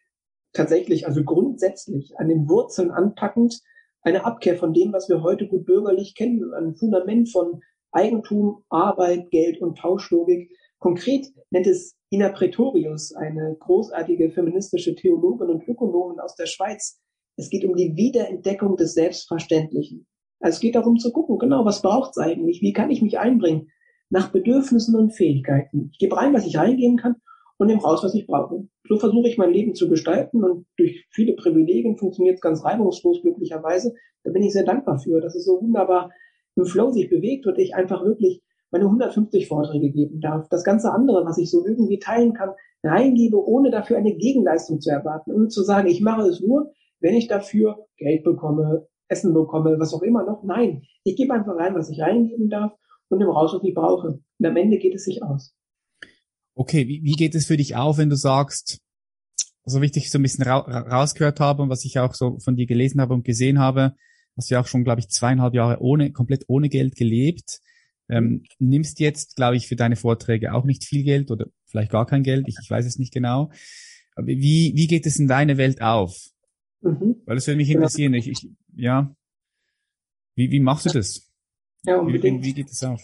[0.53, 3.61] tatsächlich, also grundsätzlich an den Wurzeln anpackend
[4.01, 7.61] eine Abkehr von dem, was wir heute gut bürgerlich kennen, ein Fundament von
[7.91, 10.51] Eigentum, Arbeit, Geld und Tauschlogik.
[10.79, 16.99] Konkret nennt es Ina Pretorius, eine großartige feministische Theologin und Ökonomin aus der Schweiz.
[17.37, 20.05] Es geht um die Wiederentdeckung des Selbstverständlichen.
[20.39, 22.61] Also es geht darum zu gucken, genau, was braucht's eigentlich?
[22.61, 23.69] Wie kann ich mich einbringen?
[24.09, 25.89] Nach Bedürfnissen und Fähigkeiten.
[25.91, 27.15] Ich gebe rein, was ich reingeben kann
[27.57, 28.67] und nehme raus, was ich brauche.
[28.87, 33.21] So versuche ich mein Leben zu gestalten und durch viele Privilegien funktioniert es ganz reibungslos,
[33.21, 33.93] glücklicherweise.
[34.23, 36.11] Da bin ich sehr dankbar für, dass es so wunderbar
[36.55, 38.41] im Flow sich bewegt und ich einfach wirklich
[38.71, 40.47] meine 150 Vorträge geben darf.
[40.49, 42.49] Das ganze andere, was ich so irgendwie teilen kann,
[42.83, 47.13] reingebe, ohne dafür eine Gegenleistung zu erwarten, ohne zu sagen, ich mache es nur, wenn
[47.13, 50.43] ich dafür Geld bekomme, Essen bekomme, was auch immer noch.
[50.43, 52.73] Nein, ich gebe einfach rein, was ich reingeben darf
[53.09, 54.19] und nehme raus, was ich brauche.
[54.39, 55.55] Und am Ende geht es sich aus.
[56.55, 58.79] Okay, wie, wie geht es für dich auf, wenn du sagst,
[59.65, 62.65] so wichtig so ein bisschen ra rausgehört habe und was ich auch so von dir
[62.65, 63.93] gelesen habe und gesehen habe,
[64.35, 67.59] hast du ja auch schon, glaube ich, zweieinhalb Jahre ohne, komplett ohne Geld gelebt.
[68.09, 72.05] Ähm, nimmst jetzt, glaube ich, für deine Vorträge auch nicht viel Geld oder vielleicht gar
[72.05, 73.51] kein Geld, ich, ich weiß es nicht genau.
[74.17, 76.32] Wie, wie geht es in deine Welt auf?
[76.83, 77.21] Mhm.
[77.25, 78.13] Weil das würde mich interessieren.
[78.13, 79.15] Ich, ich, ja.
[80.35, 81.31] Wie, wie machst du das?
[81.83, 82.43] Ja, unbedingt.
[82.43, 83.01] Wie, wie geht es auf?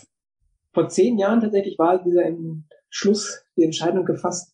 [0.73, 2.23] Vor zehn Jahren tatsächlich war dieser
[2.89, 4.53] Schluss, die Entscheidung gefasst,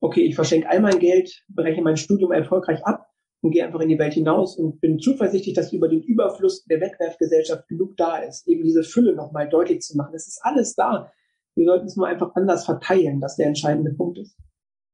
[0.00, 3.08] okay, ich verschenke all mein Geld, breche mein Studium erfolgreich ab
[3.40, 6.80] und gehe einfach in die Welt hinaus und bin zuversichtlich, dass über den Überfluss der
[6.80, 10.14] Wegwerfgesellschaft genug da ist, eben diese Fülle nochmal deutlich zu machen.
[10.14, 11.12] Es ist alles da.
[11.54, 14.36] Wir sollten es nur einfach anders verteilen, dass der entscheidende Punkt ist.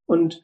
[0.05, 0.41] Und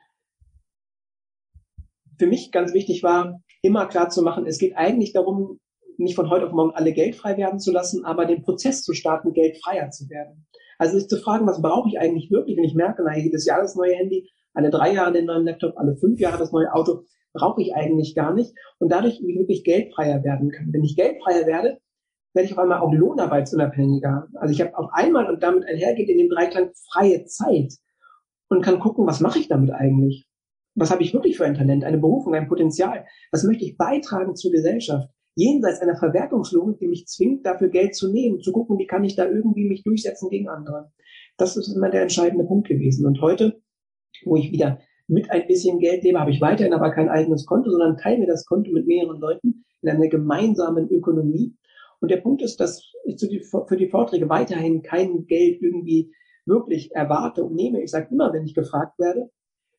[2.18, 5.60] für mich ganz wichtig war, immer klar zu machen, es geht eigentlich darum,
[5.98, 9.34] nicht von heute auf morgen alle geldfrei werden zu lassen, aber den Prozess zu starten,
[9.34, 10.46] geldfreier zu werden.
[10.78, 13.62] Also sich zu fragen, was brauche ich eigentlich wirklich, wenn ich merke, na, jedes Jahr
[13.62, 17.04] das neue Handy, alle drei Jahre den neuen Laptop, alle fünf Jahre das neue Auto,
[17.34, 18.54] brauche ich eigentlich gar nicht.
[18.80, 20.72] Und dadurch wirklich geldfreier werden kann.
[20.72, 21.80] Wenn ich geldfreier werde,
[22.34, 24.28] werde ich auf einmal auch lohnarbeitsunabhängiger.
[24.36, 27.74] Also ich habe auf einmal und damit einhergeht in dem Dreiklang freie Zeit
[28.50, 30.27] und kann gucken, was mache ich damit eigentlich?
[30.78, 33.06] Was habe ich wirklich für ein Talent, eine Berufung, ein Potenzial?
[33.32, 35.10] Was möchte ich beitragen zur Gesellschaft?
[35.34, 39.16] Jenseits einer Verwertungslogik, die mich zwingt, dafür Geld zu nehmen, zu gucken, wie kann ich
[39.16, 40.92] da irgendwie mich durchsetzen gegen andere.
[41.38, 43.08] Das ist immer der entscheidende Punkt gewesen.
[43.08, 43.60] Und heute,
[44.24, 47.72] wo ich wieder mit ein bisschen Geld lebe, habe ich weiterhin aber kein eigenes Konto,
[47.72, 51.56] sondern teile mir das Konto mit mehreren Leuten in einer gemeinsamen Ökonomie.
[52.02, 56.12] Und der Punkt ist, dass ich für die Vorträge weiterhin kein Geld irgendwie
[56.46, 57.82] wirklich erwarte und nehme.
[57.82, 59.32] Ich sage immer, wenn ich gefragt werde,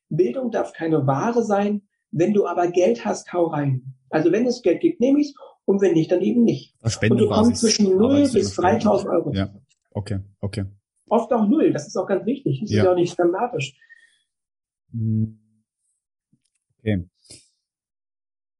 [0.09, 1.83] Bildung darf keine Ware sein.
[2.11, 3.93] Wenn du aber Geld hast, hau rein.
[4.09, 5.35] Also wenn es Geld gibt, nehme ich es.
[5.65, 6.75] Und wenn nicht, dann eben nicht.
[6.81, 9.31] Und du kommst zwischen 0 bis 3000 Euro.
[9.33, 9.53] Ja,
[9.91, 10.65] okay, okay.
[11.07, 11.73] Oft auch 0.
[11.73, 12.61] Das ist auch ganz wichtig.
[12.61, 12.79] Das ja.
[12.79, 13.77] ist ja auch nicht dramatisch.
[14.91, 15.39] Hm.
[16.79, 17.07] Okay.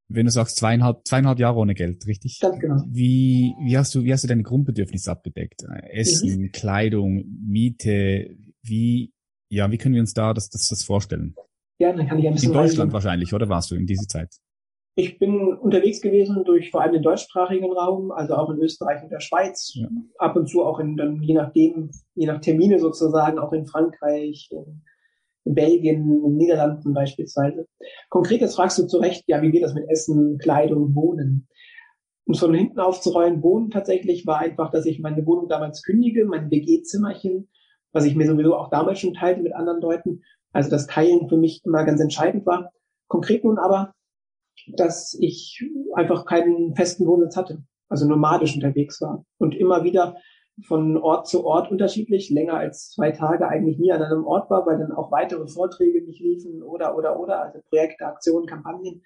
[0.07, 2.39] Wenn du sagst zweieinhalb, zweieinhalb Jahre ohne Geld, richtig?
[2.39, 2.83] Ganz genau.
[2.87, 5.63] Wie, wie hast du, wie hast du deine Grundbedürfnisse abgedeckt?
[5.91, 6.51] Essen, mhm.
[6.51, 9.13] Kleidung, Miete, wie,
[9.49, 11.35] ja, wie können wir uns da das, das, das vorstellen?
[11.79, 12.93] Ja, dann kann ich ein bisschen In Deutschland reingehen.
[12.93, 14.29] wahrscheinlich, oder warst du in dieser Zeit?
[14.95, 19.09] Ich bin unterwegs gewesen durch vor allem den deutschsprachigen Raum, also auch in Österreich und
[19.11, 19.87] der Schweiz, ja.
[20.17, 24.49] ab und zu auch in, dann je nachdem, je nach Termine sozusagen, auch in Frankreich,
[24.51, 24.83] in,
[25.45, 27.65] in Belgien, in den Niederlanden beispielsweise.
[28.09, 31.47] Konkret jetzt fragst du zu Recht, ja, wie geht das mit Essen, Kleidung, Wohnen?
[32.25, 36.25] Um es von hinten aufzurollen, Wohnen tatsächlich war einfach, dass ich meine Wohnung damals kündige,
[36.25, 37.47] mein WG-Zimmerchen
[37.91, 40.23] was ich mir sowieso auch damals schon teilte mit anderen Leuten.
[40.51, 42.71] Also das Teilen für mich immer ganz entscheidend war.
[43.07, 43.93] Konkret nun aber,
[44.67, 45.63] dass ich
[45.95, 50.17] einfach keinen festen Wohnsitz hatte, also nomadisch unterwegs war und immer wieder
[50.67, 54.65] von Ort zu Ort unterschiedlich, länger als zwei Tage eigentlich nie an einem Ort war,
[54.65, 59.01] weil dann auch weitere Vorträge mich liefen oder, oder, oder, also Projekte, Aktionen, Kampagnen,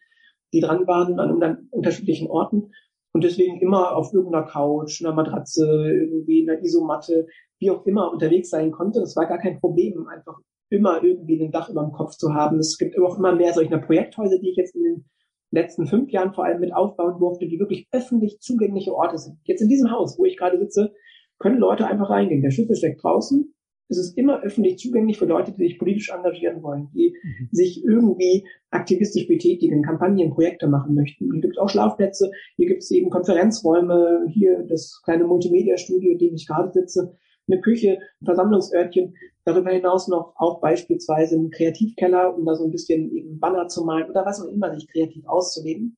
[0.52, 2.72] die dran waren an unterschiedlichen Orten
[3.12, 7.28] und deswegen immer auf irgendeiner Couch, einer Matratze, irgendwie einer Isomatte,
[7.64, 9.00] wie auch immer unterwegs sein konnte.
[9.00, 10.38] Das war gar kein Problem, einfach
[10.70, 12.60] immer irgendwie ein Dach über dem Kopf zu haben.
[12.60, 15.06] Es gibt auch immer mehr solcher Projekthäuser, die ich jetzt in den
[15.52, 19.38] letzten fünf Jahren vor allem mit aufbauen durfte, die wirklich öffentlich zugängliche Orte sind.
[19.44, 20.94] Jetzt in diesem Haus, wo ich gerade sitze,
[21.40, 22.42] können Leute einfach reingehen.
[22.42, 23.54] Der Schlüssel steckt draußen.
[23.88, 27.50] es ist immer öffentlich zugänglich für Leute, die sich politisch engagieren wollen, die mhm.
[27.52, 31.32] sich irgendwie aktivistisch betätigen, Kampagnen, Projekte machen möchten.
[31.32, 36.18] Hier gibt es auch Schlafplätze, hier gibt es eben Konferenzräume, hier das kleine Multimedia-Studio, in
[36.18, 37.16] dem ich gerade sitze,
[37.48, 39.16] eine Küche, ein Versammlungsörtchen.
[39.46, 43.84] Darüber hinaus noch auch beispielsweise ein Kreativkeller, um da so ein bisschen eben Banner zu
[43.84, 45.98] malen oder was auch immer, sich kreativ auszuleben.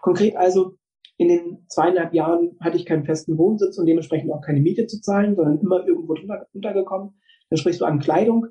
[0.00, 0.76] Konkret also
[1.18, 5.00] in den zweieinhalb Jahren hatte ich keinen festen Wohnsitz und dementsprechend auch keine Miete zu
[5.00, 7.20] zahlen, sondern immer irgendwo drunter, untergekommen.
[7.50, 8.46] Dann sprichst du an Kleidung.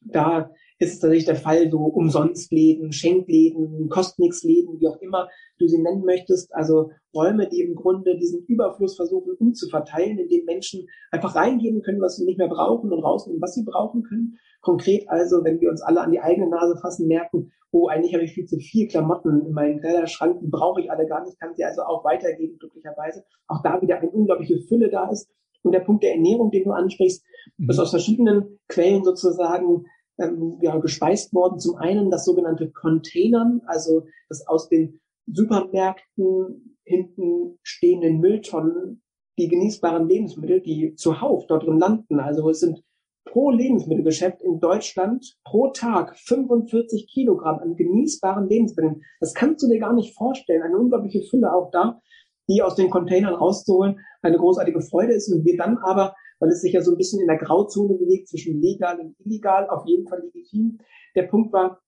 [0.00, 5.82] Da ist es tatsächlich der Fall, so Umsonstläden, Schenkläden, Kostnixläden, wie auch immer du sie
[5.82, 6.54] nennen möchtest.
[6.54, 12.00] Also Räume, die im Grunde diesen Überfluss versuchen umzuverteilen, in dem Menschen einfach reingeben können,
[12.00, 14.38] was sie nicht mehr brauchen und rausnehmen, was sie brauchen können.
[14.60, 18.24] Konkret also, wenn wir uns alle an die eigene Nase fassen, merken, oh, eigentlich habe
[18.24, 21.54] ich viel zu viel Klamotten in meinem Kleiderschrank, die brauche ich alle gar nicht, kann
[21.54, 23.24] sie also auch weitergeben, glücklicherweise.
[23.46, 25.28] Auch da wieder eine unglaubliche Fülle da ist.
[25.62, 27.24] Und der Punkt der Ernährung, den du ansprichst,
[27.56, 27.68] mhm.
[27.68, 29.84] ist aus verschiedenen Quellen sozusagen
[30.18, 31.58] ähm, ja, gespeist worden.
[31.58, 39.02] Zum einen das sogenannte Containern, also das aus den Supermärkten hinten stehenden Mülltonnen
[39.38, 42.18] die genießbaren Lebensmittel, die zuhauf dort drin landen.
[42.18, 42.82] Also es sind
[43.24, 49.02] pro Lebensmittelgeschäft in Deutschland pro Tag 45 Kilogramm an genießbaren Lebensmitteln.
[49.20, 50.62] Das kannst du dir gar nicht vorstellen.
[50.62, 52.00] Eine unglaubliche Fülle auch da,
[52.48, 55.30] die aus den Containern rauszuholen, eine großartige Freude ist.
[55.30, 58.28] Und wir dann aber, weil es sich ja so ein bisschen in der Grauzone bewegt
[58.28, 60.78] zwischen legal und illegal, auf jeden Fall legitim.
[61.14, 61.80] Der Punkt war,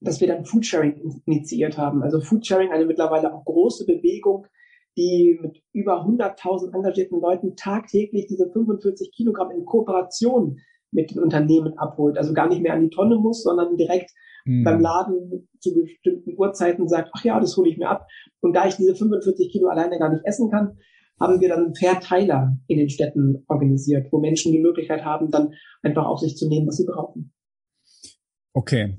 [0.00, 2.02] dass wir dann Foodsharing initiiert haben.
[2.02, 4.46] Also Foodsharing, eine mittlerweile auch große Bewegung,
[4.96, 10.58] die mit über 100.000 engagierten Leuten tagtäglich diese 45 Kilogramm in Kooperation
[10.90, 12.16] mit den Unternehmen abholt.
[12.16, 14.10] Also gar nicht mehr an die Tonne muss, sondern direkt
[14.44, 14.64] mhm.
[14.64, 18.06] beim Laden zu bestimmten Uhrzeiten sagt, ach ja, das hole ich mir ab.
[18.40, 20.78] Und da ich diese 45 Kilo alleine gar nicht essen kann,
[21.20, 25.52] haben wir dann Verteiler in den Städten organisiert, wo Menschen die Möglichkeit haben, dann
[25.82, 27.32] einfach auf sich zu nehmen, was sie brauchen.
[28.52, 28.98] Okay.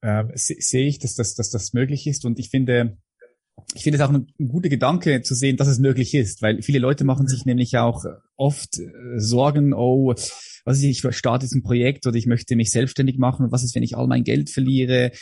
[0.00, 2.24] Äh, sehe ich, dass das, dass das möglich ist.
[2.24, 2.98] Und ich finde,
[3.74, 6.62] ich finde es auch ein, ein guter Gedanke zu sehen, dass es möglich ist, weil
[6.62, 8.04] viele Leute machen sich nämlich auch
[8.36, 10.14] oft äh, Sorgen, oh,
[10.64, 13.64] was ist, ich starte jetzt ein Projekt oder ich möchte mich selbstständig machen und was
[13.64, 15.12] ist, wenn ich all mein Geld verliere?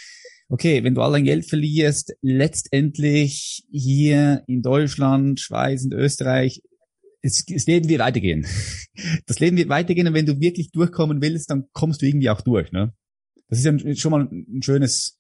[0.52, 6.60] Okay, wenn du all dein Geld verlierst, letztendlich hier in Deutschland, Schweiz und Österreich,
[7.22, 8.46] es, das Leben wird weitergehen.
[9.26, 12.42] Das Leben wird weitergehen und wenn du wirklich durchkommen willst, dann kommst du irgendwie auch
[12.42, 12.70] durch.
[12.72, 12.92] Ne?
[13.48, 15.18] Das ist ja schon mal ein schönes,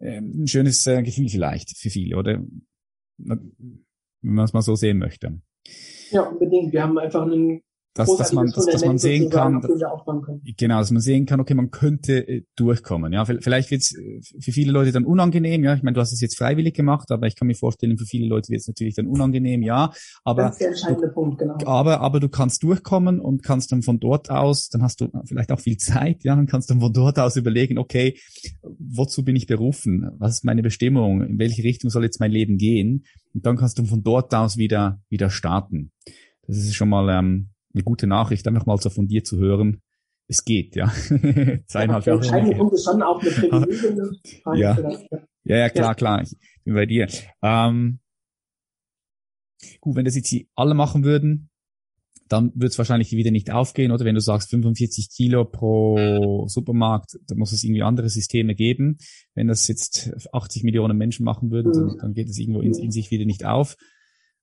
[0.00, 2.44] ähm, ein schönes äh, Gefühl vielleicht für viele, oder?
[3.16, 3.54] Wenn
[4.20, 5.40] man es mal so sehen möchte.
[6.10, 6.72] Ja, unbedingt.
[6.72, 7.62] Wir haben einfach einen
[7.94, 9.60] dass, dass man, dass, dass man sehen kann,
[10.56, 13.12] genau, dass man sehen kann, okay, man könnte äh, durchkommen.
[13.12, 15.62] Ja, vielleicht wird es äh, für viele Leute dann unangenehm.
[15.62, 18.06] Ja, ich meine, du hast es jetzt freiwillig gemacht, aber ich kann mir vorstellen, für
[18.06, 19.62] viele Leute wird es natürlich dann unangenehm.
[19.62, 19.92] Ja,
[20.24, 21.58] aber das ist der entscheidende Punkt, genau.
[21.66, 25.52] Aber aber du kannst durchkommen und kannst dann von dort aus, dann hast du vielleicht
[25.52, 26.24] auch viel Zeit.
[26.24, 28.18] Ja, dann kannst du von dort aus überlegen, okay,
[28.62, 30.10] wozu bin ich berufen?
[30.18, 31.22] Was ist meine Bestimmung?
[31.22, 33.04] In welche Richtung soll jetzt mein Leben gehen?
[33.34, 35.92] Und dann kannst du von dort aus wieder wieder starten.
[36.46, 39.82] Das ist schon mal ähm, eine gute Nachricht, einfach mal so von dir zu hören.
[40.28, 40.88] Es geht, ja.
[41.66, 42.20] Zweieinhalb Jahre.
[42.20, 44.20] Ist schon auch eine Privilegien.
[44.54, 44.78] ja.
[45.44, 45.94] ja, ja, klar, ja.
[45.94, 46.22] klar.
[46.22, 47.08] Ich bin bei dir.
[47.42, 48.00] Ähm,
[49.80, 51.50] gut, wenn das jetzt alle machen würden,
[52.32, 57.18] dann wird es wahrscheinlich wieder nicht aufgehen, oder wenn du sagst 45 Kilo pro Supermarkt,
[57.26, 58.96] dann muss es irgendwie andere Systeme geben.
[59.34, 61.98] Wenn das jetzt 80 Millionen Menschen machen würden, dann, mhm.
[62.00, 63.76] dann geht es irgendwo in, in, sich wieder nicht auf.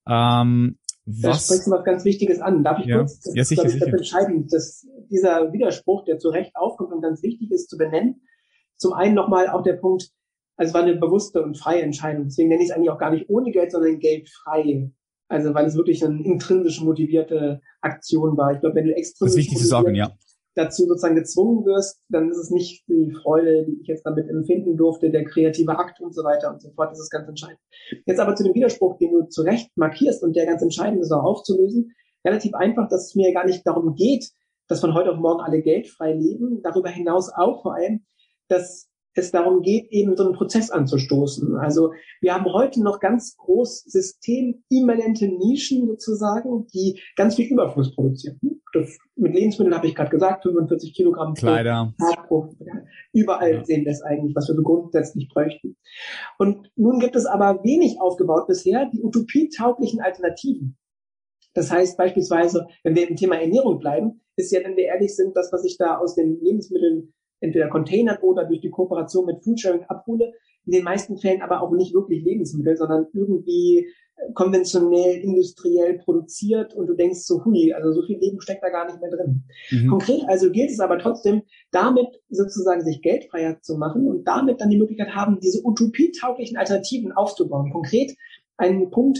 [0.07, 0.77] Ähm,
[1.09, 1.21] was?
[1.21, 2.63] Da sprichst du was ganz Wichtiges an.
[2.63, 2.97] Darf ich ja.
[2.97, 3.19] kurz?
[3.21, 3.85] Das ja, sicher, ist, sicher.
[3.85, 8.21] Das entscheidend, dass dieser Widerspruch, der zu Recht aufkommt und ganz wichtig ist zu benennen.
[8.77, 10.11] Zum einen nochmal auch der Punkt,
[10.55, 12.25] also es war eine bewusste und freie Entscheidung.
[12.25, 14.91] Deswegen nenne ich es eigentlich auch gar nicht ohne Geld, sondern geldfrei.
[15.27, 18.53] Also weil es wirklich eine intrinsisch motivierte Aktion war.
[18.53, 20.11] Ich glaube, wenn du extrinsisch das ist wichtig zu sagen, ja
[20.59, 24.75] dazu sozusagen gezwungen wirst, dann ist es nicht die Freude, die ich jetzt damit empfinden
[24.75, 26.91] durfte, der kreative Akt und so weiter und so fort.
[26.91, 27.59] Das ist ganz entscheidend.
[28.05, 31.11] Jetzt aber zu dem Widerspruch, den du zu Recht markierst und der ganz entscheidend ist,
[31.11, 31.93] auch aufzulösen.
[32.25, 34.29] Relativ einfach, dass es mir gar nicht darum geht,
[34.67, 36.61] dass von heute auf morgen alle geldfrei leben.
[36.61, 38.05] Darüber hinaus auch vor allem,
[38.49, 41.55] dass es darum geht, eben so einen Prozess anzustoßen.
[41.57, 48.39] Also wir haben heute noch ganz groß systemimmanente Nischen sozusagen, die ganz viel Überfluss produzieren.
[48.73, 51.93] Das, mit Lebensmitteln habe ich gerade gesagt, 45 Kilogramm Kleider.
[52.27, 52.53] Pro
[53.13, 53.65] Überall ja.
[53.65, 55.75] sehen wir es eigentlich, was wir so grundsätzlich bräuchten.
[56.37, 60.77] Und nun gibt es aber wenig aufgebaut bisher, die utopietauglichen Alternativen.
[61.55, 65.35] Das heißt beispielsweise, wenn wir im Thema Ernährung bleiben, ist ja, wenn wir ehrlich sind,
[65.35, 69.83] das, was ich da aus den Lebensmitteln entweder Containern oder durch die Kooperation mit Foodsharing
[69.87, 70.33] abhole.
[70.65, 73.87] In den meisten Fällen aber auch nicht wirklich Lebensmittel, sondern irgendwie
[74.33, 78.85] konventionell, industriell produziert und du denkst so, hui, also so viel Leben steckt da gar
[78.85, 79.43] nicht mehr drin.
[79.71, 79.89] Mhm.
[79.89, 84.69] Konkret also gilt es aber trotzdem, damit sozusagen sich geldfreier zu machen und damit dann
[84.69, 87.71] die Möglichkeit haben, diese utopietauglichen Alternativen aufzubauen.
[87.71, 88.15] Konkret
[88.57, 89.19] ein Punkt,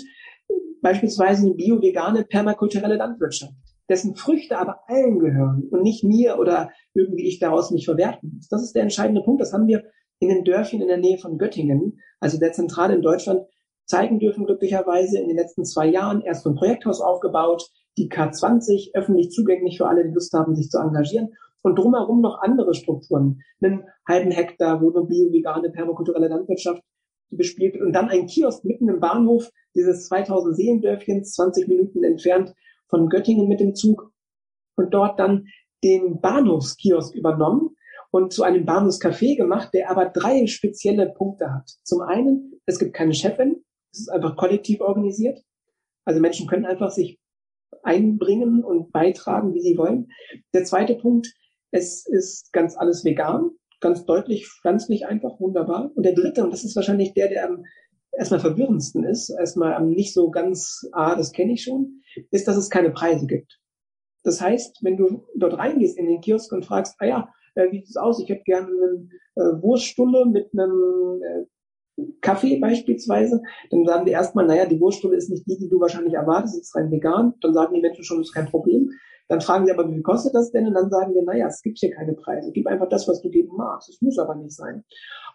[0.82, 3.54] beispielsweise eine bio-vegane permakulturelle Landwirtschaft,
[3.89, 8.47] dessen Früchte aber allen gehören und nicht mir oder irgendwie ich daraus mich verwerten muss.
[8.47, 9.41] Das ist der entscheidende Punkt.
[9.41, 9.84] Das haben wir
[10.19, 13.41] in den Dörfchen in der Nähe von Göttingen, also der Zentrale in Deutschland,
[13.86, 16.21] zeigen dürfen, glücklicherweise in den letzten zwei Jahren.
[16.21, 20.78] Erst ein Projekthaus aufgebaut, die K20, öffentlich zugänglich für alle, die Lust haben, sich zu
[20.78, 21.30] engagieren.
[21.62, 23.41] Und drumherum noch andere Strukturen.
[23.62, 26.84] Einen halben Hektar, wo eine bio-vegane permakulturelle Landwirtschaft
[27.32, 32.54] bespielt und dann ein Kiosk mitten im Bahnhof dieses 2000 Seelendörfchens, 20 Minuten entfernt
[32.89, 34.12] von Göttingen mit dem Zug
[34.75, 35.47] und dort dann
[35.84, 37.75] den Bahnhofskiosk übernommen
[38.12, 41.69] und zu einem Bahnhofscafé gemacht, der aber drei spezielle Punkte hat.
[41.84, 45.41] Zum einen, es gibt keine Chefin, es ist einfach kollektiv organisiert.
[46.06, 47.19] Also Menschen können einfach sich
[47.84, 50.10] einbringen und beitragen, wie sie wollen.
[50.54, 51.34] Der zweite Punkt,
[51.71, 55.91] es ist ganz alles vegan, ganz deutlich pflanzlich einfach, wunderbar.
[55.95, 57.63] Und der dritte, und das ist wahrscheinlich der, der am
[58.12, 62.58] erstmal verwirrendsten ist, erstmal am nicht so ganz, ah, das kenne ich schon, ist, dass
[62.58, 63.60] es keine Preise gibt.
[64.24, 67.80] Das heißt, wenn du dort reingehst in den Kiosk und fragst, ah ja, äh, wie
[67.80, 68.22] sieht es aus?
[68.22, 71.45] Ich hätte gerne eine äh, Wurststulle mit einem äh,
[72.22, 73.41] Kaffee beispielsweise,
[73.72, 76.76] dann sagen die erstmal, naja, die Wurststulle ist nicht die, die du wahrscheinlich erwartest, ist
[76.76, 77.34] rein vegan.
[77.41, 78.89] Dann sagen die Menschen schon, das ist kein Problem.
[79.28, 80.65] Dann fragen sie aber, wie viel kostet das denn?
[80.65, 82.52] Und dann sagen wir, naja, es gibt hier keine Preise.
[82.52, 83.89] Gib einfach das, was du geben magst.
[83.89, 84.84] Es muss aber nicht sein.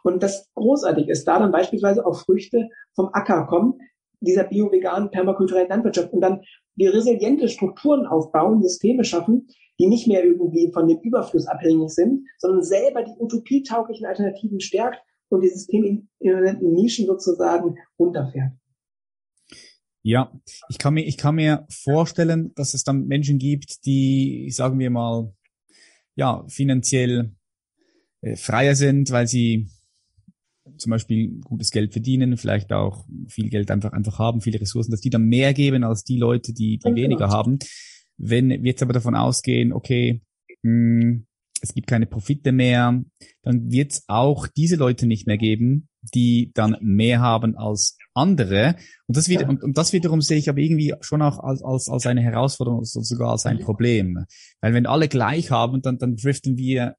[0.04, 3.78] Und das großartig ist, da dann beispielsweise auch Früchte vom Acker kommen,
[4.20, 6.42] dieser bio-veganen permakulturellen Landwirtschaft und dann
[6.76, 12.26] die resiliente Strukturen aufbauen, Systeme schaffen, die nicht mehr irgendwie von dem Überfluss abhängig sind,
[12.38, 18.52] sondern selber die utopietauglichen Alternativen stärkt und die systemimmanenten Nischen sozusagen runterfährt.
[20.02, 20.30] Ja,
[20.68, 24.90] ich kann mir, ich kann mir vorstellen, dass es dann Menschen gibt, die, sagen wir
[24.90, 25.32] mal,
[26.14, 27.34] ja, finanziell
[28.20, 29.70] äh, freier sind, weil sie
[30.76, 35.00] zum Beispiel gutes Geld verdienen, vielleicht auch viel Geld einfach, einfach haben, viele Ressourcen, dass
[35.00, 37.58] die dann mehr geben als die Leute, die, die weniger haben.
[38.16, 40.22] Wenn wir jetzt aber davon ausgehen, okay,
[40.62, 41.26] mh, hm,
[41.64, 43.02] es gibt keine Profite mehr,
[43.42, 48.76] dann wird es auch diese Leute nicht mehr geben, die dann mehr haben als andere.
[49.06, 51.88] Und das, wieder, und, und das wiederum sehe ich aber irgendwie schon auch als, als,
[51.88, 54.26] als eine Herausforderung, sogar als ein Problem.
[54.60, 56.96] Weil wenn alle gleich haben, dann, dann driften wir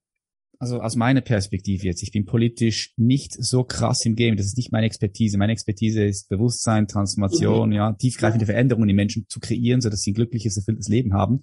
[0.59, 4.57] also aus meiner Perspektive jetzt, ich bin politisch nicht so krass im Game, das ist
[4.57, 5.37] nicht meine Expertise.
[5.37, 7.75] Meine Expertise ist Bewusstsein, Transformation, mhm.
[7.75, 11.41] ja, tiefgreifende Veränderungen in Menschen zu kreieren, so dass sie ein glückliches, erfülltes Leben haben.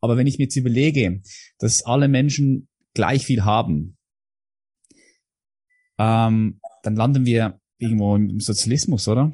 [0.00, 1.22] Aber wenn ich mir jetzt überlege,
[1.58, 3.96] dass alle Menschen gleich viel haben,
[5.98, 9.32] ähm, dann landen wir irgendwo im Sozialismus, oder?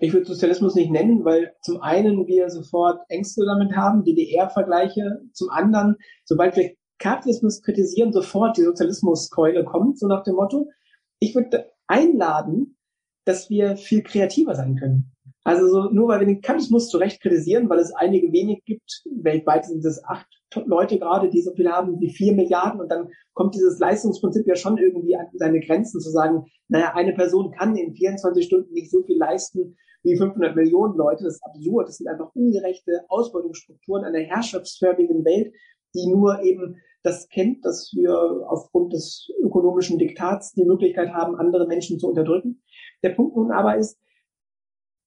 [0.00, 5.48] Ich würde Sozialismus nicht nennen, weil zum einen wir sofort Ängste damit haben, DDR-Vergleiche, zum
[5.50, 10.70] anderen, sobald wir Kapitalismus kritisieren, sofort die Sozialismuskeule kommt, so nach dem Motto.
[11.18, 12.76] Ich würde einladen,
[13.24, 15.12] dass wir viel kreativer sein können.
[15.44, 19.02] Also so, nur weil wir den Kapitalismus zu Recht kritisieren, weil es einige wenig gibt,
[19.22, 20.26] weltweit sind es acht
[20.64, 24.56] Leute gerade, die so viel haben wie vier Milliarden und dann kommt dieses Leistungsprinzip ja
[24.56, 28.90] schon irgendwie an seine Grenzen zu sagen, naja, eine Person kann in 24 Stunden nicht
[28.90, 31.24] so viel leisten wie 500 Millionen Leute.
[31.24, 31.88] Das ist absurd.
[31.88, 35.52] Das sind einfach ungerechte Ausbeutungsstrukturen einer herrschaftsförmigen Welt,
[35.94, 38.12] die nur eben das kennt, dass wir
[38.48, 42.62] aufgrund des ökonomischen Diktats die Möglichkeit haben, andere Menschen zu unterdrücken.
[43.02, 43.98] Der Punkt nun aber ist,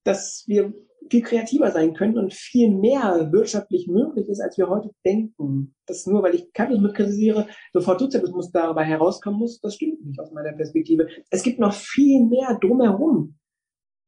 [0.05, 0.73] dass wir
[1.09, 5.75] viel kreativer sein können und viel mehr wirtschaftlich möglich ist, als wir heute denken.
[5.85, 10.31] Das nur, weil ich Kapitalismus kritisiere, sofort Sozialismus dabei herauskommen muss, das stimmt nicht aus
[10.31, 11.07] meiner Perspektive.
[11.29, 13.37] Es gibt noch viel mehr drumherum.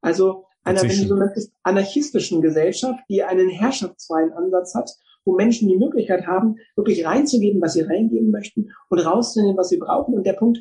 [0.01, 4.91] Also einer, wenn du so möchtest, anarchistischen Gesellschaft, die einen herrschaftsfreien Ansatz hat,
[5.25, 9.77] wo Menschen die Möglichkeit haben, wirklich reinzugeben, was sie reingeben möchten und rauszunehmen, was sie
[9.77, 10.15] brauchen.
[10.15, 10.59] Und der Punkt,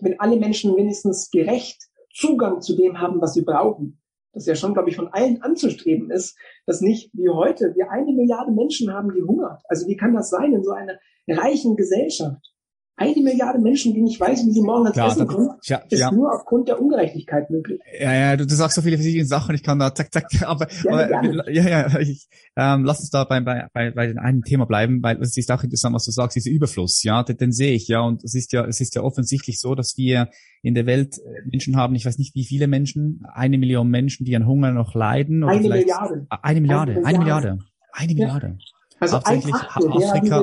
[0.00, 4.00] wenn alle Menschen wenigstens gerecht Zugang zu dem haben, was sie brauchen,
[4.32, 8.12] das ja schon, glaube ich, von allen anzustreben ist, dass nicht wie heute wir eine
[8.12, 9.60] Milliarde Menschen haben, die hungert.
[9.68, 12.52] Also wie kann das sein in so einer reichen Gesellschaft?
[13.00, 15.98] Eine Milliarde Menschen, die nicht weiß, wie sie morgen ans Klar, Essen kommen, ja, ist
[15.98, 16.12] ja.
[16.12, 17.80] nur aufgrund der Ungerechtigkeit möglich.
[17.98, 20.68] Ja, ja, du, du sagst so viele verschiedene Sachen, ich kann da zack, zack, aber,
[20.84, 24.66] ja, aber ja, ja, ich, ähm, lass uns da bei, bei, bei, bei einem Thema
[24.66, 27.72] bleiben, weil es ist auch interessant, was du sagst, dieser Überfluss, ja, den, den sehe
[27.72, 30.28] ich, ja, und es ist ja, es ist ja offensichtlich so, dass wir
[30.60, 34.26] in der Welt äh, Menschen haben, ich weiß nicht, wie viele Menschen, eine Million Menschen,
[34.26, 35.42] die an Hunger noch leiden.
[35.42, 36.26] Oder eine Milliarde.
[36.28, 37.58] Eine Milliarde, eine Milliarde,
[37.92, 38.58] eine Milliarde.
[39.00, 40.40] Also Hauptsächlich Afrika,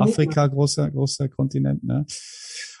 [0.00, 2.06] Afrika, großer, großer Kontinent, ne?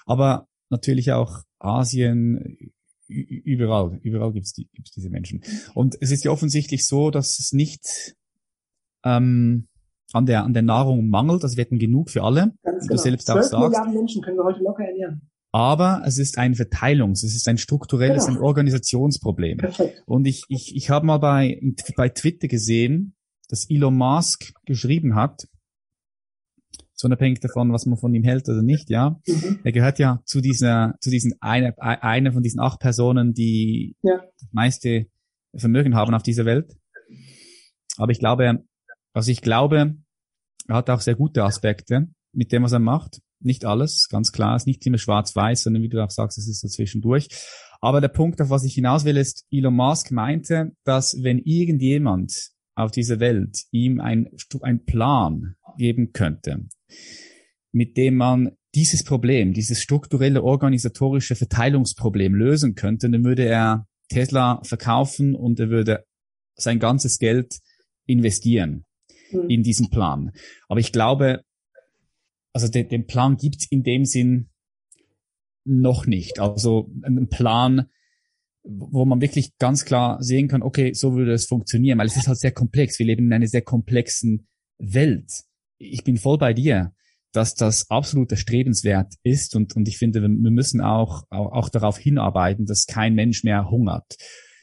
[0.06, 2.72] Aber natürlich auch Asien,
[3.08, 5.42] überall, überall gibt's die, gibt's diese Menschen.
[5.74, 8.16] Und es ist ja offensichtlich so, dass es nicht
[9.04, 9.68] ähm,
[10.12, 11.42] an der an der Nahrung mangelt.
[11.42, 12.52] Also wir hätten genug für alle.
[12.62, 12.96] Ganz wie genau.
[12.96, 13.52] du selbst auch sagst.
[13.52, 15.28] Milliarden Menschen können wir heute locker ernähren.
[15.50, 18.38] Aber es ist ein Verteilungs-, es ist ein strukturelles, genau.
[18.38, 19.58] ein Organisationsproblem.
[19.58, 20.02] Perfekt.
[20.06, 21.60] Und ich, ich, ich habe mal bei,
[21.96, 23.14] bei Twitter gesehen,
[23.48, 25.48] dass Elon Musk geschrieben hat,
[26.98, 29.20] so unabhängig davon, was man von ihm hält oder nicht, ja.
[29.26, 29.60] Mhm.
[29.62, 34.16] Er gehört ja zu dieser, zu diesen einer, einer von diesen acht Personen, die ja.
[34.16, 35.06] das meiste
[35.54, 36.76] Vermögen haben auf dieser Welt.
[37.96, 38.64] Aber ich glaube,
[39.12, 39.96] also ich glaube,
[40.66, 43.20] er hat auch sehr gute Aspekte mit dem, was er macht.
[43.40, 46.60] Nicht alles, ganz klar, ist nicht immer schwarz-weiß, sondern wie du auch sagst, es ist
[46.60, 47.28] so zwischendurch.
[47.80, 52.50] Aber der Punkt, auf was ich hinaus will, ist, Elon Musk meinte, dass wenn irgendjemand
[52.78, 54.30] auf dieser Welt ihm ein,
[54.62, 56.66] ein Plan geben könnte,
[57.72, 64.60] mit dem man dieses Problem, dieses strukturelle organisatorische Verteilungsproblem lösen könnte, dann würde er Tesla
[64.62, 66.04] verkaufen und er würde
[66.54, 67.58] sein ganzes Geld
[68.06, 68.84] investieren
[69.32, 69.50] mhm.
[69.50, 70.32] in diesen Plan.
[70.68, 71.42] Aber ich glaube,
[72.52, 74.50] also de, den Plan gibt in dem Sinn
[75.64, 76.38] noch nicht.
[76.38, 77.88] Also einen Plan,
[78.62, 82.28] wo man wirklich ganz klar sehen kann, okay, so würde es funktionieren, weil es ist
[82.28, 82.98] halt sehr komplex.
[82.98, 84.46] Wir leben in einer sehr komplexen
[84.78, 85.30] Welt.
[85.78, 86.92] Ich bin voll bei dir,
[87.32, 91.98] dass das absolut erstrebenswert ist und, und ich finde, wir, müssen auch, auch, auch darauf
[91.98, 94.16] hinarbeiten, dass kein Mensch mehr hungert.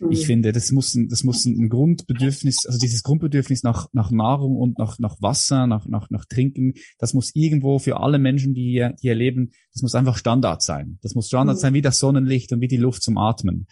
[0.09, 0.25] Ich mhm.
[0.25, 4.77] finde, das muss, ein, das muss ein Grundbedürfnis, also dieses Grundbedürfnis nach, nach Nahrung und
[4.77, 8.89] nach, nach Wasser, nach, nach, nach Trinken, das muss irgendwo für alle Menschen, die hier,
[8.89, 10.99] die hier leben, das muss einfach Standard sein.
[11.01, 11.61] Das muss Standard mhm.
[11.61, 13.67] sein wie das Sonnenlicht und wie die Luft zum Atmen.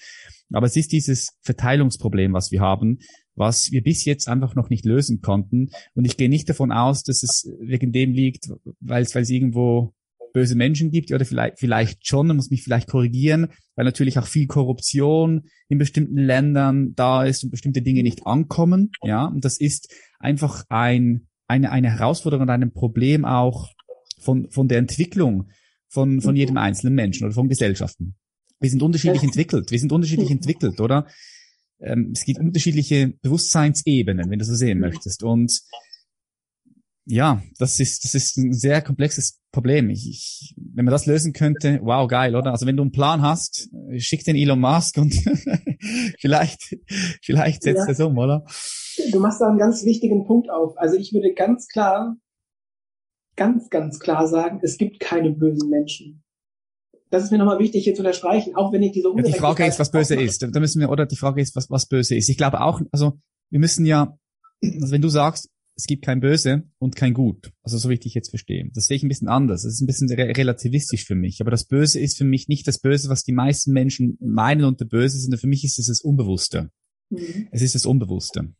[0.51, 2.99] Aber es ist dieses Verteilungsproblem, was wir haben,
[3.35, 5.69] was wir bis jetzt einfach noch nicht lösen konnten.
[5.95, 8.49] Und ich gehe nicht davon aus, dass es wegen dem liegt,
[8.79, 9.93] weil es, weil es irgendwo
[10.33, 14.27] böse Menschen gibt, oder vielleicht, vielleicht schon, man muss mich vielleicht korrigieren, weil natürlich auch
[14.27, 19.59] viel Korruption in bestimmten Ländern da ist und bestimmte Dinge nicht ankommen, ja, und das
[19.59, 23.69] ist einfach ein, eine, eine Herausforderung und ein Problem auch
[24.19, 25.49] von, von der Entwicklung
[25.93, 28.15] von, von jedem einzelnen Menschen oder von Gesellschaften.
[28.59, 31.05] Wir sind unterschiedlich entwickelt, wir sind unterschiedlich entwickelt, oder?
[31.79, 35.21] Ähm, es gibt unterschiedliche Bewusstseinsebenen, wenn du so sehen möchtest.
[35.21, 35.61] Und
[37.05, 39.89] ja, das ist, das ist ein sehr komplexes Problem.
[39.89, 42.51] Ich, ich, wenn man das lösen könnte, wow, geil, oder?
[42.51, 45.13] Also wenn du einen Plan hast, schick den Elon Musk und
[46.19, 46.77] vielleicht,
[47.21, 47.91] vielleicht setzt ja.
[47.91, 48.45] es um, oder?
[49.11, 50.77] Du machst da einen ganz wichtigen Punkt auf.
[50.77, 52.15] Also ich würde ganz klar,
[53.35, 56.23] ganz, ganz klar sagen, es gibt keine bösen Menschen.
[57.09, 59.65] Das ist mir nochmal wichtig hier zu unterstreichen, auch wenn ich diese ja, Die Frage
[59.65, 60.41] ist, was böse ist.
[60.41, 62.29] Da müssen wir, oder die Frage ist, was, was böse ist.
[62.29, 63.19] Ich glaube auch, also
[63.51, 64.17] wir müssen ja,
[64.63, 67.51] also wenn du sagst, es gibt kein Böse und kein Gut.
[67.63, 68.69] Also so wie ich dich jetzt verstehe.
[68.73, 69.63] Das sehe ich ein bisschen anders.
[69.63, 71.41] Das ist ein bisschen re relativistisch für mich.
[71.41, 74.85] Aber das Böse ist für mich nicht das Böse, was die meisten Menschen meinen unter
[74.85, 76.69] Böse, sondern für mich ist es das Unbewusste.
[77.09, 77.47] Mhm.
[77.51, 78.53] Es ist das Unbewusste.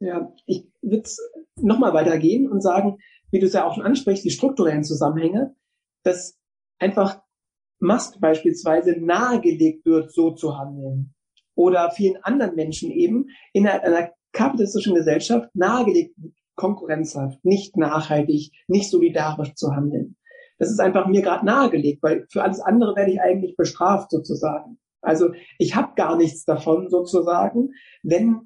[0.00, 1.08] Ja, ich würde
[1.56, 2.98] nochmal weitergehen und sagen,
[3.30, 5.54] wie du es ja auch schon ansprichst, die strukturellen Zusammenhänge,
[6.02, 6.38] dass
[6.78, 7.22] einfach
[7.80, 11.14] Musk beispielsweise nahegelegt wird, so zu handeln.
[11.54, 16.14] Oder vielen anderen Menschen eben in einer, einer kapitalistischen Gesellschaft nahegelegt
[16.60, 20.16] konkurrenzhaft, nicht nachhaltig, nicht solidarisch zu handeln.
[20.58, 24.78] Das ist einfach mir gerade nahegelegt, weil für alles andere werde ich eigentlich bestraft sozusagen.
[25.00, 27.70] Also ich habe gar nichts davon sozusagen,
[28.02, 28.42] wenn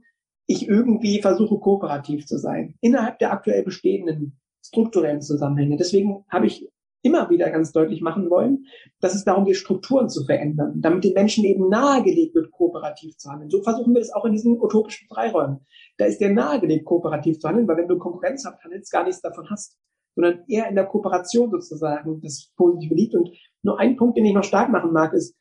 [0.46, 5.76] ich irgendwie versuche, kooperativ zu sein, innerhalb der aktuell bestehenden strukturellen Zusammenhänge.
[5.76, 6.68] Deswegen habe ich
[7.02, 8.64] immer wieder ganz deutlich machen wollen,
[9.00, 13.30] dass es darum geht, Strukturen zu verändern, damit den Menschen eben nahegelegt wird, kooperativ zu
[13.30, 13.50] handeln.
[13.50, 15.66] So versuchen wir das auch in diesen utopischen Freiräumen.
[15.97, 19.49] Da ist dir nahegelegt, kooperativ zu handeln, weil wenn du konkurrenzhaft handelst, gar nichts davon
[19.51, 19.78] hast,
[20.14, 23.14] sondern eher in der Kooperation sozusagen das Positive liegt.
[23.14, 23.30] Und
[23.62, 25.36] nur ein Punkt, den ich noch stark machen mag, ist,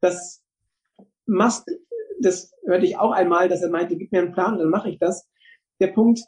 [0.00, 0.42] dass
[1.26, 1.66] Musk,
[2.20, 4.98] das hörte ich auch einmal, dass er meinte, gib mir einen Plan, dann mache ich
[4.98, 5.28] das.
[5.80, 6.20] Der Punkt,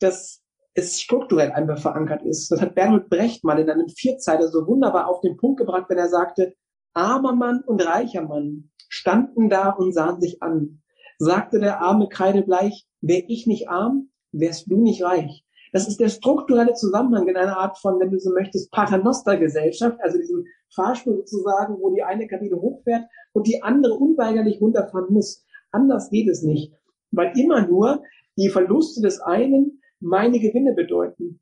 [0.00, 0.42] dass
[0.74, 2.50] es strukturell einfach verankert ist.
[2.50, 5.98] Das hat Bertolt Brecht mal in einem Vierzeiler so wunderbar auf den Punkt gebracht, wenn
[5.98, 6.54] er sagte,
[6.94, 10.81] armer Mann und reicher Mann standen da und sahen sich an.
[11.24, 15.44] Sagte der arme Kreidebleich, wär ich nicht arm, wärst du nicht reich.
[15.72, 20.18] Das ist der strukturelle Zusammenhang in einer Art von, wenn du so möchtest, Paternoster-Gesellschaft, also
[20.18, 20.44] diesem
[20.74, 23.04] Fahrstuhl sozusagen, wo die eine Kabine hochfährt
[23.34, 25.46] und die andere unweigerlich runterfahren muss.
[25.70, 26.72] Anders geht es nicht,
[27.12, 28.02] weil immer nur
[28.36, 31.38] die Verluste des einen meine Gewinne bedeuten.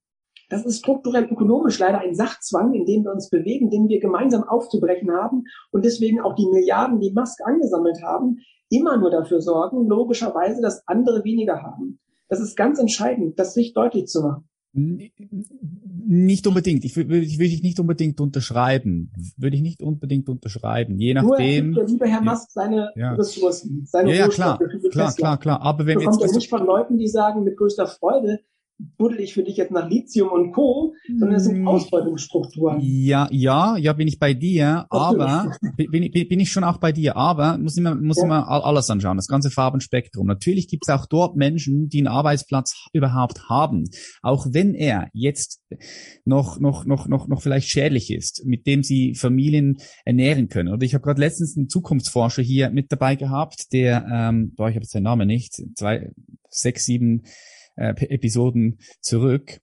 [0.50, 4.44] Das ist strukturell ökonomisch leider ein Sachzwang, in dem wir uns bewegen, den wir gemeinsam
[4.44, 8.40] aufzubrechen haben und deswegen auch die Milliarden, die Musk angesammelt haben,
[8.70, 11.98] immer nur dafür sorgen, logischerweise, dass andere weniger haben.
[12.28, 14.44] Das ist ganz entscheidend, das sich deutlich zu machen.
[14.72, 16.84] Nicht unbedingt.
[16.84, 19.12] Ich würde ich, würd ich nicht unbedingt unterschreiben.
[19.36, 20.96] Würde ich nicht unbedingt unterschreiben.
[20.96, 21.72] Je nachdem.
[21.72, 23.14] Nur er lieber Herr Musk seine ja.
[23.14, 24.60] Ressourcen, seine ja, ja, klar,
[24.92, 25.60] klar, klar, klar.
[25.62, 28.40] Aber wenn jetzt nicht von Leuten, die sagen mit größter Freude,
[28.96, 31.68] buddel ich für dich jetzt nach Lithium und Co., sondern es sind hm.
[31.68, 32.78] Ausbeutungsstrukturen.
[32.80, 36.92] Ja, ja, ja, bin ich bei dir, aber bin, bin, bin ich schon auch bei
[36.92, 38.24] dir, aber muss immer, muss ja.
[38.24, 40.26] immer alles anschauen, das ganze Farbenspektrum.
[40.26, 43.84] Natürlich gibt es auch dort Menschen, die einen Arbeitsplatz überhaupt haben,
[44.22, 45.62] auch wenn er jetzt
[46.24, 50.72] noch, noch, noch, noch, noch vielleicht schädlich ist, mit dem sie Familien ernähren können.
[50.72, 54.74] Oder ich habe gerade letztens einen Zukunftsforscher hier mit dabei gehabt, der, ähm, boah, ich
[54.74, 56.10] habe jetzt seinen Namen nicht, zwei,
[56.48, 57.22] sechs, sieben
[57.76, 59.60] äh, Episoden zurück.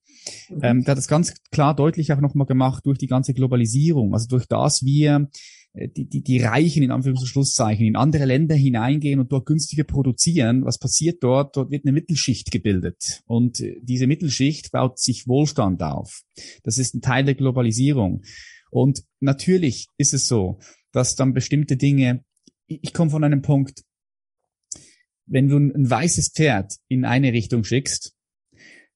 [0.49, 0.59] Mhm.
[0.63, 4.27] Ähm, der hat das ganz klar deutlich auch nochmal gemacht durch die ganze Globalisierung, also
[4.27, 5.29] durch das wir
[5.73, 9.45] äh, die, die, die Reichen in Anführungs- und Schlusszeichen in andere Länder hineingehen und dort
[9.45, 10.65] günstiger produzieren.
[10.65, 11.55] Was passiert dort?
[11.55, 13.21] Dort wird eine Mittelschicht gebildet.
[13.25, 16.21] Und äh, diese Mittelschicht baut sich Wohlstand auf.
[16.63, 18.23] Das ist ein Teil der Globalisierung.
[18.69, 20.59] Und natürlich ist es so,
[20.91, 22.23] dass dann bestimmte Dinge,
[22.67, 23.83] ich komme von einem Punkt,
[25.27, 28.13] wenn du ein weißes Pferd in eine Richtung schickst,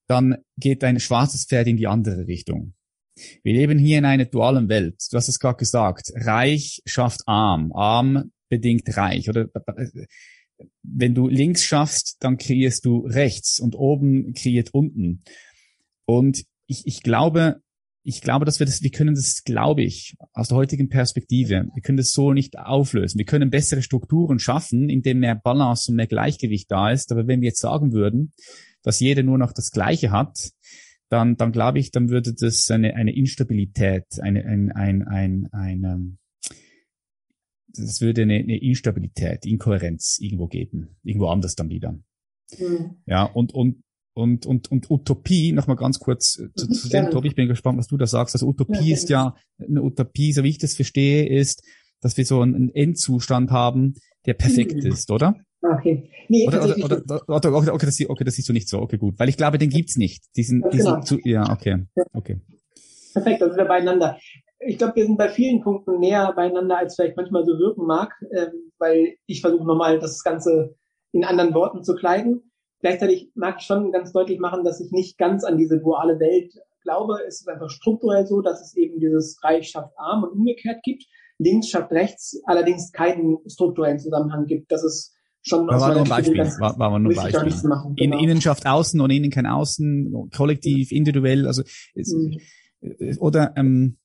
[0.08, 2.74] dann geht ein schwarzes Pferd in die andere Richtung.
[3.42, 4.96] Wir leben hier in einer dualen Welt.
[5.10, 6.10] Du hast es gerade gesagt.
[6.14, 7.72] Reich schafft arm.
[7.72, 9.28] Arm bedingt reich.
[9.28, 9.48] Oder
[10.82, 15.22] wenn du links schaffst, dann kreierst du rechts und oben kreiert unten.
[16.04, 17.62] Und ich, ich glaube,
[18.04, 21.82] ich glaube, dass wir das, wir können das, glaube ich, aus der heutigen Perspektive, wir
[21.82, 23.18] können das so nicht auflösen.
[23.18, 27.12] Wir können bessere Strukturen schaffen, indem mehr Balance und mehr Gleichgewicht da ist.
[27.12, 28.32] Aber wenn wir jetzt sagen würden,
[28.82, 30.50] dass jeder nur noch das Gleiche hat,
[31.08, 36.18] dann, dann glaube ich, dann würde das eine, eine Instabilität, eine, ein, ein, ein, ein,
[37.68, 41.92] das würde eine, eine Instabilität, Inkohärenz irgendwo geben, irgendwo anders dann wieder.
[42.58, 42.96] Mhm.
[43.06, 43.82] Ja, und, und
[44.14, 47.78] und, und, und Utopie, nochmal ganz kurz äh, zu, zu dem, Tobi, ich bin gespannt,
[47.78, 48.34] was du da sagst.
[48.34, 51.62] Also Utopie ja, ist ja, eine Utopie, so wie ich das verstehe, ist,
[52.00, 53.94] dass wir so einen Endzustand haben,
[54.26, 54.90] der perfekt mhm.
[54.90, 55.34] ist, oder?
[55.62, 56.10] Okay.
[56.28, 58.80] Nee, oder, oder, oder, oder, okay, okay, das, okay, das siehst du nicht so.
[58.80, 59.18] Okay, gut.
[59.18, 60.24] Weil ich glaube, den gibt's nicht.
[60.36, 61.00] Diesen, diesen genau.
[61.02, 61.86] zu, ja, okay.
[62.12, 62.40] okay.
[63.12, 64.18] Perfekt, sind wir beieinander.
[64.58, 68.12] Ich glaube, wir sind bei vielen Punkten näher beieinander, als vielleicht manchmal so wirken mag,
[68.32, 70.74] ähm, weil ich versuche nochmal das Ganze
[71.12, 72.51] in anderen Worten zu kleiden.
[72.82, 76.52] Gleichzeitig mag ich schon ganz deutlich machen, dass ich nicht ganz an diese duale Welt
[76.82, 77.14] glaube.
[77.26, 81.04] Es ist einfach strukturell so, dass es eben dieses Reich schafft arm und umgekehrt gibt.
[81.38, 84.70] Links schafft rechts allerdings keinen strukturellen Zusammenhang gibt.
[84.70, 86.38] Das ist schon war, war nur ein Beispiel.
[86.38, 87.68] War, war nur Beispiel.
[87.68, 88.18] Machen, genau.
[88.18, 91.62] In, innen schafft außen und innen kein außen, kollektiv, individuell, also
[91.94, 92.38] es, mhm.
[93.18, 93.98] oder ähm,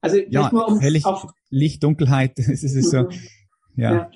[0.00, 1.06] also ja, nur um Hellicht,
[1.50, 2.80] Licht, Dunkelheit, es ist mhm.
[2.82, 2.96] so,
[3.76, 3.92] ja.
[3.92, 4.10] ja.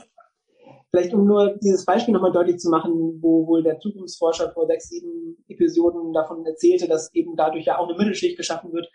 [0.90, 4.88] Vielleicht um nur dieses Beispiel nochmal deutlich zu machen, wo wohl der Zukunftsforscher vor sechs,
[4.88, 8.88] sieben Episoden davon erzählte, dass eben dadurch ja auch eine Mittelschicht geschaffen wird.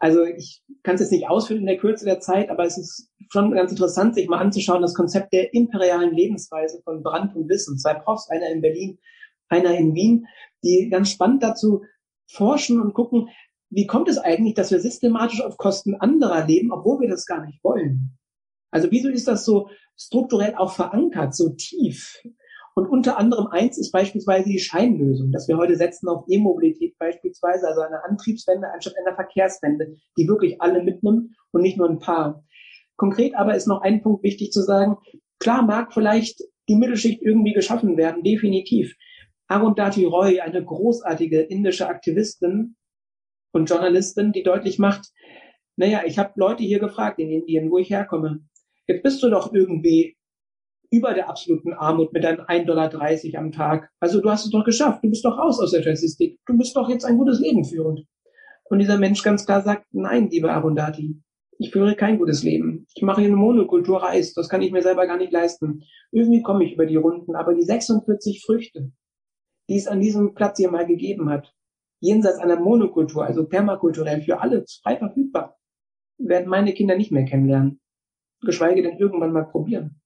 [0.00, 3.10] Also ich kann es jetzt nicht ausführen in der Kürze der Zeit, aber es ist
[3.30, 7.78] schon ganz interessant, sich mal anzuschauen, das Konzept der imperialen Lebensweise von Brandt und Wissen.
[7.78, 8.98] Zwei Profs, einer in Berlin,
[9.48, 10.26] einer in Wien,
[10.64, 11.82] die ganz spannend dazu
[12.30, 13.28] forschen und gucken,
[13.70, 17.44] wie kommt es eigentlich, dass wir systematisch auf Kosten anderer leben, obwohl wir das gar
[17.44, 18.18] nicht wollen?
[18.70, 19.68] Also wieso ist das so
[19.98, 22.22] strukturell auch verankert, so tief?
[22.74, 27.66] Und unter anderem eins ist beispielsweise die Scheinlösung, dass wir heute setzen auf E-Mobilität beispielsweise,
[27.66, 32.44] also eine Antriebswende anstatt einer Verkehrswende, die wirklich alle mitnimmt und nicht nur ein paar.
[32.96, 34.96] Konkret aber ist noch ein Punkt wichtig zu sagen.
[35.40, 38.94] Klar mag vielleicht die Mittelschicht irgendwie geschaffen werden, definitiv.
[39.48, 42.76] Arundhati Roy, eine großartige indische Aktivistin
[43.52, 45.10] und Journalistin, die deutlich macht,
[45.78, 48.40] naja, ich habe Leute hier gefragt in Indien, wo ich herkomme.
[48.88, 50.16] Jetzt bist du doch irgendwie
[50.90, 52.90] über der absoluten Armut mit deinen 1,30 Dollar
[53.38, 53.90] am Tag.
[54.00, 55.04] Also du hast es doch geschafft.
[55.04, 56.40] Du bist doch raus aus der Statistik.
[56.46, 58.06] Du bist doch jetzt ein gutes Leben führend.
[58.64, 61.20] Und dieser Mensch ganz klar sagt, nein, lieber Arundhati,
[61.58, 62.86] ich führe kein gutes Leben.
[62.94, 64.32] Ich mache hier eine Monokultur Reis.
[64.32, 65.82] Das kann ich mir selber gar nicht leisten.
[66.10, 67.34] Irgendwie komme ich über die Runden.
[67.34, 68.90] Aber die 46 Früchte,
[69.68, 71.52] die es an diesem Platz hier mal gegeben hat,
[72.00, 75.58] jenseits einer Monokultur, also permakulturell für alle frei verfügbar,
[76.16, 77.80] werden meine Kinder nicht mehr kennenlernen
[78.40, 80.00] geschweige denn irgendwann mal probieren.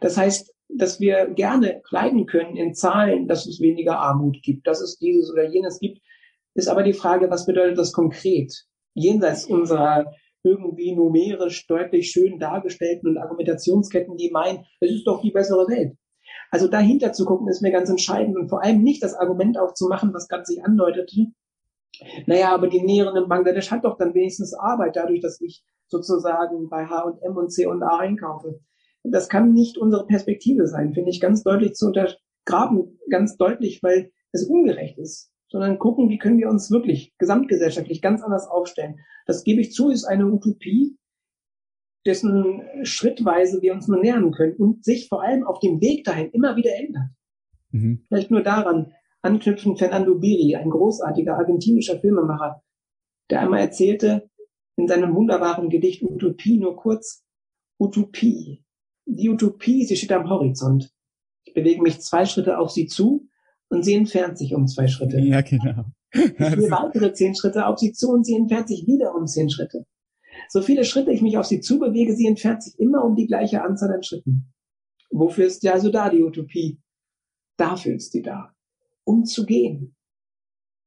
[0.00, 4.80] Das heißt, dass wir gerne kleiden können in Zahlen, dass es weniger Armut gibt, dass
[4.80, 6.00] es dieses oder jenes gibt,
[6.54, 8.52] ist aber die Frage, was bedeutet das konkret?
[8.94, 15.32] Jenseits unserer irgendwie numerisch deutlich schön dargestellten und Argumentationsketten, die meinen, es ist doch die
[15.32, 15.96] bessere Welt.
[16.50, 20.14] Also dahinter zu gucken, ist mir ganz entscheidend und vor allem nicht das Argument aufzumachen,
[20.14, 21.26] was gerade sich andeutete.
[22.26, 26.68] Naja, aber die Näherin in Bangladesch hat doch dann wenigstens Arbeit dadurch, dass ich sozusagen
[26.68, 28.60] bei H&M und C&A einkaufe.
[29.02, 34.10] Das kann nicht unsere Perspektive sein, finde ich ganz deutlich zu untergraben, ganz deutlich, weil
[34.32, 35.30] es ungerecht ist.
[35.48, 38.96] sondern gucken, wie können wir uns wirklich gesamtgesellschaftlich ganz anders aufstellen.
[39.26, 40.98] Das gebe ich zu, ist eine Utopie,
[42.04, 46.30] dessen schrittweise wir uns nur nähern können und sich vor allem auf dem Weg dahin
[46.30, 47.10] immer wieder ändert.
[47.70, 48.04] Mhm.
[48.08, 52.62] Vielleicht nur daran anknüpfen Fernando Biri, ein großartiger argentinischer Filmemacher,
[53.30, 54.28] der einmal erzählte
[54.76, 57.24] in seinem wunderbaren Gedicht Utopie nur kurz,
[57.78, 58.64] Utopie.
[59.06, 60.92] Die Utopie, sie steht am Horizont.
[61.44, 63.28] Ich bewege mich zwei Schritte auf sie zu
[63.68, 65.18] und sie entfernt sich um zwei Schritte.
[65.20, 65.86] Ja, genau.
[66.12, 69.50] Ich gehe weitere zehn Schritte auf sie zu und sie entfernt sich wieder um zehn
[69.50, 69.86] Schritte.
[70.48, 73.62] So viele Schritte ich mich auf sie zubewege, sie entfernt sich immer um die gleiche
[73.62, 74.52] Anzahl an Schritten.
[75.10, 76.80] Wofür ist ja also da die Utopie?
[77.56, 78.54] Dafür ist sie da.
[79.04, 79.95] Um zu gehen.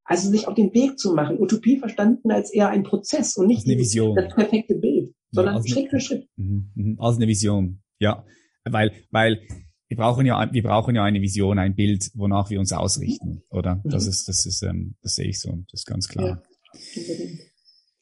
[0.09, 1.39] Also sich auf den Weg zu machen.
[1.39, 4.15] Utopie verstanden als eher ein Prozess und nicht Vision.
[4.15, 6.27] das perfekte Bild, sondern ja, Schritt für Schritt.
[6.35, 6.99] Mhm, mhm.
[6.99, 7.83] Als eine Vision.
[7.99, 8.25] Ja.
[8.65, 9.39] Weil, weil
[9.87, 13.75] wir brauchen ja, wir brauchen ja eine Vision, ein Bild, wonach wir uns ausrichten, oder?
[13.75, 13.89] Mhm.
[13.91, 16.27] Das ist, das ist, ähm, das sehe ich so, das ist ganz klar.
[16.27, 16.43] Ja,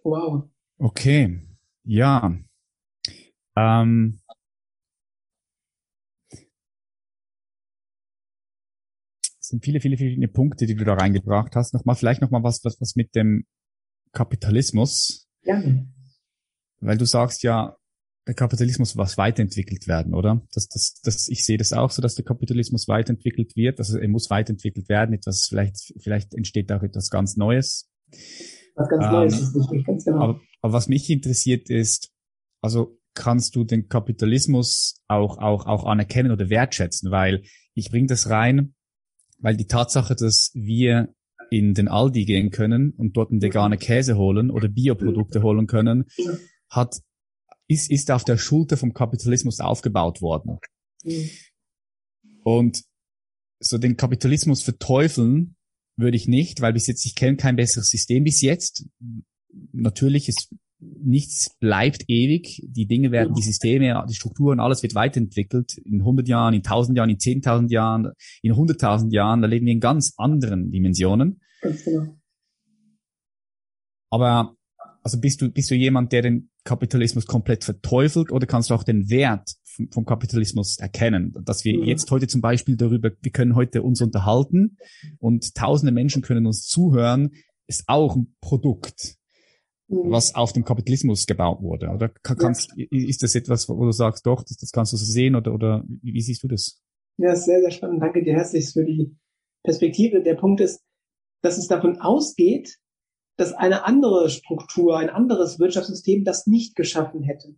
[0.03, 0.43] wow.
[0.77, 1.41] Okay,
[1.83, 2.37] ja.
[3.57, 4.21] Ähm,
[9.47, 11.73] es sind viele, viele, viele Punkte, die du da reingebracht hast.
[11.73, 13.45] Nochmal, vielleicht nochmal was, was, was mit dem
[14.11, 15.29] Kapitalismus.
[15.43, 15.63] Ja.
[16.81, 17.77] Weil du sagst ja,
[18.27, 20.45] der Kapitalismus was weiterentwickelt werden, oder?
[20.51, 23.79] Das, das, das, ich sehe das auch so, dass der Kapitalismus weiterentwickelt wird.
[23.79, 25.15] Also er muss weiterentwickelt werden.
[25.15, 27.89] Etwas, vielleicht, vielleicht entsteht auch etwas ganz Neues.
[28.75, 30.21] Was ganz ähm, Neues ist nicht, ganz genau.
[30.21, 32.11] Aber, aber was mich interessiert ist,
[32.61, 37.11] also kannst du den Kapitalismus auch, auch, auch anerkennen oder wertschätzen?
[37.11, 37.43] Weil
[37.75, 38.73] ich bringe das rein,
[39.39, 41.13] weil die Tatsache, dass wir
[41.49, 46.05] in den Aldi gehen können und dort einen vegane Käse holen oder Bioprodukte holen können,
[46.69, 47.01] hat
[47.67, 50.59] ist, ist auf der Schulter vom Kapitalismus aufgebaut worden.
[52.43, 52.83] Und
[53.59, 55.55] so den Kapitalismus verteufeln
[55.97, 58.85] würde ich nicht, weil bis jetzt, ich kenne kein besseres System bis jetzt.
[59.73, 62.61] Natürlich ist nichts bleibt ewig.
[62.67, 65.77] Die Dinge werden, die Systeme, die Strukturen, alles wird weiterentwickelt.
[65.77, 68.11] In 100 Jahren, in 1000 Jahren, in 10.000 Jahren,
[68.41, 71.41] in 100.000 Jahren, da leben wir in ganz anderen Dimensionen.
[71.61, 72.17] Ganz genau.
[74.09, 74.55] Aber,
[75.03, 78.83] also bist du, bist du jemand, der den Kapitalismus komplett verteufelt oder kannst du auch
[78.83, 81.33] den Wert vom, vom Kapitalismus erkennen?
[81.43, 81.83] Dass wir mhm.
[81.85, 84.77] jetzt heute zum Beispiel darüber, wir können heute uns unterhalten
[85.19, 87.31] und tausende Menschen können uns zuhören,
[87.67, 89.16] ist auch ein Produkt,
[89.87, 90.11] mhm.
[90.11, 91.89] was auf dem Kapitalismus gebaut wurde.
[91.89, 92.85] Oder kannst, ja.
[92.89, 95.83] ist das etwas, wo du sagst, doch, das, das kannst du so sehen oder, oder
[95.87, 96.81] wie, siehst du das?
[97.17, 98.01] Ja, sehr, sehr spannend.
[98.01, 99.15] Danke dir herzlich für die
[99.63, 100.21] Perspektive.
[100.21, 100.83] Der Punkt ist,
[101.41, 102.77] dass es davon ausgeht,
[103.37, 107.55] dass eine andere Struktur, ein anderes Wirtschaftssystem das nicht geschaffen hätte.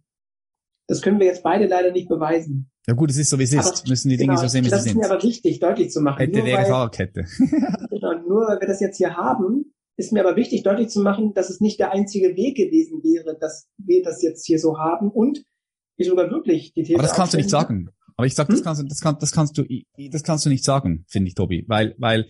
[0.87, 2.71] Das können wir jetzt beide leider nicht beweisen.
[2.87, 3.81] Ja gut, es ist so wie es ist.
[3.81, 4.85] Aber, Müssen die Dinge genau, so sehen, wie sie sind.
[4.85, 6.17] Das ist mir aber wichtig, deutlich zu machen.
[6.17, 7.25] Kette wäre Fahrradkette.
[7.89, 11.33] genau, nur weil wir das jetzt hier haben, ist mir aber wichtig, deutlich zu machen,
[11.33, 15.11] dass es nicht der einzige Weg gewesen wäre, dass wir das jetzt hier so haben
[15.11, 15.43] und
[15.97, 17.89] ich sogar wirklich die These Aber das kannst du nicht sagen.
[18.15, 18.55] Aber ich sag, hm?
[18.55, 19.65] das kannst du, das, kann, das kannst du,
[20.09, 22.27] das kannst du nicht sagen, finde ich, Tobi, weil, weil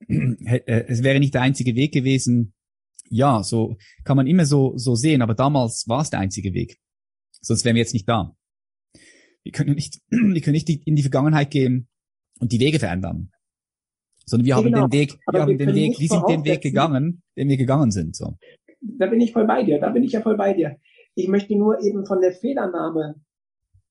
[0.08, 2.54] äh, es wäre nicht der einzige Weg gewesen.
[3.10, 6.78] Ja, so kann man immer so, so sehen, aber damals war es der einzige Weg.
[7.40, 8.36] Sonst wären wir jetzt nicht da.
[9.42, 11.88] Wir können nicht, wir können nicht in die Vergangenheit gehen
[12.38, 13.30] und die Wege verändern.
[14.28, 14.86] Sondern wir ja, haben genau.
[14.86, 18.14] den Weg, wir haben den Weg, wir sind den Weg gegangen, den wir gegangen sind,
[18.14, 18.34] so.
[18.80, 20.76] Da bin ich voll bei dir, da bin ich ja voll bei dir.
[21.14, 23.16] Ich möchte nur eben von der Fehlernahme,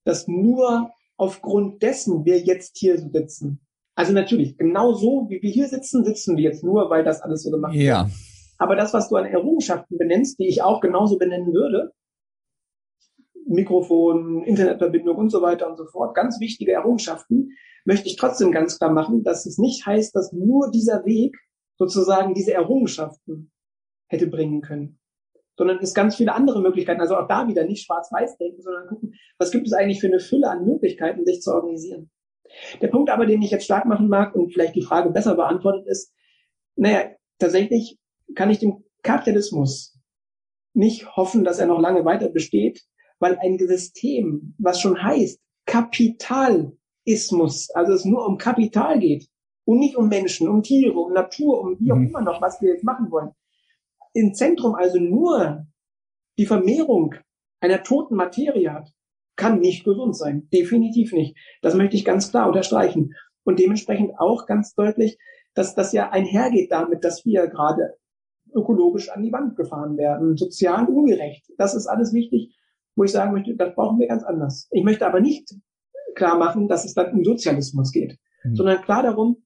[0.06, 3.60] dass nur aufgrund dessen wir jetzt hier sitzen,
[3.98, 7.42] also natürlich, genau so, wie wir hier sitzen, sitzen wir jetzt nur, weil das alles
[7.42, 7.84] so gemacht wird.
[7.84, 8.08] Ja.
[8.60, 11.94] Aber das, was du an Errungenschaften benennst, die ich auch genauso benennen würde,
[13.48, 17.52] Mikrofon, Internetverbindung und so weiter und so fort, ganz wichtige Errungenschaften,
[17.86, 21.38] möchte ich trotzdem ganz klar machen, dass es nicht heißt, dass nur dieser Weg
[21.78, 23.52] sozusagen diese Errungenschaften
[24.08, 25.00] hätte bringen können,
[25.58, 27.02] sondern es ganz viele andere Möglichkeiten.
[27.02, 30.20] Also auch da wieder nicht schwarz-weiß denken, sondern gucken, was gibt es eigentlich für eine
[30.20, 32.10] Fülle an Möglichkeiten, sich zu organisieren.
[32.82, 35.86] Der Punkt aber, den ich jetzt stark machen mag und vielleicht die Frage besser beantwortet
[35.88, 36.14] ist,
[36.76, 37.98] naja, tatsächlich
[38.36, 39.98] kann ich dem Kapitalismus
[40.74, 42.84] nicht hoffen, dass er noch lange weiter besteht,
[43.20, 49.28] weil ein System, was schon heißt Kapitalismus, also es nur um Kapital geht
[49.65, 52.07] und nicht um Menschen, um Tiere, um Natur, um wie auch mhm.
[52.07, 53.32] immer noch, was wir jetzt machen wollen.
[54.13, 55.68] Im Zentrum also nur
[56.38, 57.15] die Vermehrung
[57.59, 58.91] einer toten Materie hat,
[59.36, 60.47] kann nicht gesund sein.
[60.51, 61.38] Definitiv nicht.
[61.61, 63.13] Das möchte ich ganz klar unterstreichen.
[63.43, 65.18] Und dementsprechend auch ganz deutlich,
[65.53, 67.95] dass das ja einhergeht damit, dass wir gerade
[68.53, 71.45] ökologisch an die Wand gefahren werden, sozial ungerecht.
[71.57, 72.57] Das ist alles wichtig,
[72.98, 74.68] wo ich sagen möchte, das brauchen wir ganz anders.
[74.72, 75.56] Ich möchte aber nicht
[76.16, 78.56] klar machen, dass es dann um Sozialismus geht, mhm.
[78.56, 79.38] sondern klar darum,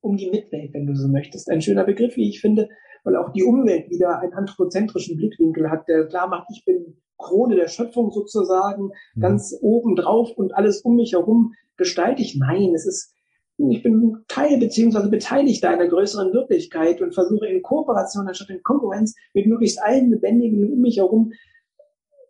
[0.00, 1.50] um die Mitwelt, wenn du so möchtest.
[1.50, 2.68] Ein schöner Begriff, wie ich finde,
[3.04, 7.56] weil auch die Umwelt wieder einen anthropozentrischen Blickwinkel hat, der klar macht, ich bin Krone
[7.56, 9.20] der Schöpfung sozusagen, mhm.
[9.20, 12.36] ganz oben drauf und alles um mich herum gestalte ich.
[12.36, 13.12] Nein, es ist,
[13.58, 19.16] ich bin Teil beziehungsweise beteiligt einer größeren Wirklichkeit und versuche in Kooperation anstatt in Konkurrenz
[19.34, 21.32] mit möglichst allen Lebendigen um mich herum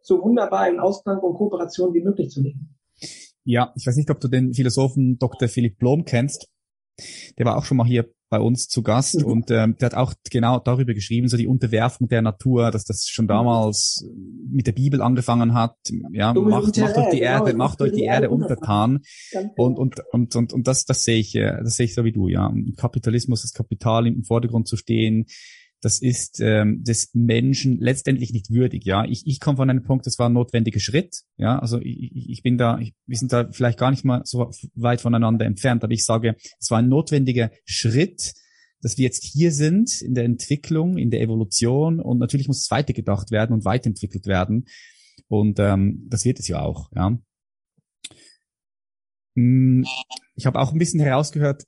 [0.02, 2.76] so wunderbar in Ausklang und Kooperation wie möglich zu leben.
[3.44, 5.48] Ja, ich weiß nicht, ob du den Philosophen Dr.
[5.48, 6.48] Philipp Blom kennst.
[7.38, 9.24] Der war auch schon mal hier bei uns zu Gast mhm.
[9.24, 13.08] und ähm, der hat auch genau darüber geschrieben, so die Unterwerfung der Natur, dass das
[13.08, 13.30] schon mhm.
[13.30, 14.06] damals
[14.48, 15.76] mit der Bibel angefangen hat.
[16.12, 19.00] Ja, macht, macht euch die genau, Erde, macht euch die Erde untertan.
[19.56, 22.12] Und, und, und, und, und das, das sehe ich, äh, das sehe ich so wie
[22.12, 22.52] du, ja.
[22.76, 25.26] Kapitalismus, das Kapital im Vordergrund zu stehen,
[25.80, 28.84] das ist ähm, des Menschen letztendlich nicht würdig.
[28.84, 31.22] Ja, ich, ich komme von einem Punkt, das war ein notwendiger Schritt.
[31.36, 34.50] Ja, also ich, ich bin da, ich, wir sind da vielleicht gar nicht mal so
[34.74, 38.34] weit voneinander entfernt, aber ich sage, es war ein notwendiger Schritt,
[38.82, 42.70] dass wir jetzt hier sind in der Entwicklung, in der Evolution und natürlich muss es
[42.70, 44.66] weitergedacht werden und weiterentwickelt werden
[45.28, 46.90] und ähm, das wird es ja auch.
[46.94, 47.18] Ja.
[49.36, 49.86] Hm,
[50.34, 51.64] ich habe auch ein bisschen herausgehört.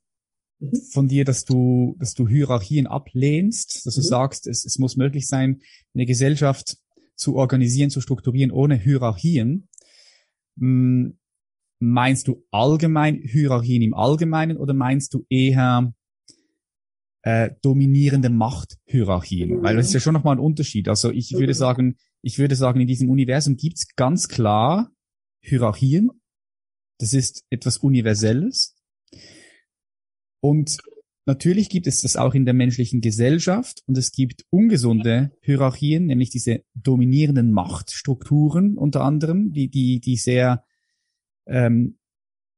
[0.91, 4.07] Von dir, dass du, dass du Hierarchien ablehnst, dass du mhm.
[4.07, 5.61] sagst, es, es muss möglich sein,
[5.95, 6.79] eine Gesellschaft
[7.17, 9.69] zu organisieren, zu strukturieren ohne Hierarchien.
[10.59, 11.19] Hm,
[11.81, 15.93] meinst du allgemein Hierarchien im Allgemeinen oder meinst du eher
[17.23, 19.59] äh, dominierende Machthierarchien?
[19.59, 19.63] Mhm.
[19.63, 20.89] Weil das ist ja schon nochmal ein Unterschied.
[20.89, 24.93] Also ich würde sagen, ich würde sagen, in diesem Universum gibt's ganz klar
[25.41, 26.11] Hierarchien.
[26.99, 28.77] Das ist etwas Universelles.
[30.43, 30.78] Und
[31.24, 36.30] natürlich gibt es das auch in der menschlichen Gesellschaft und es gibt ungesunde Hierarchien, nämlich
[36.30, 40.64] diese dominierenden Machtstrukturen unter anderem, die, die, die sehr,
[41.47, 41.97] ähm,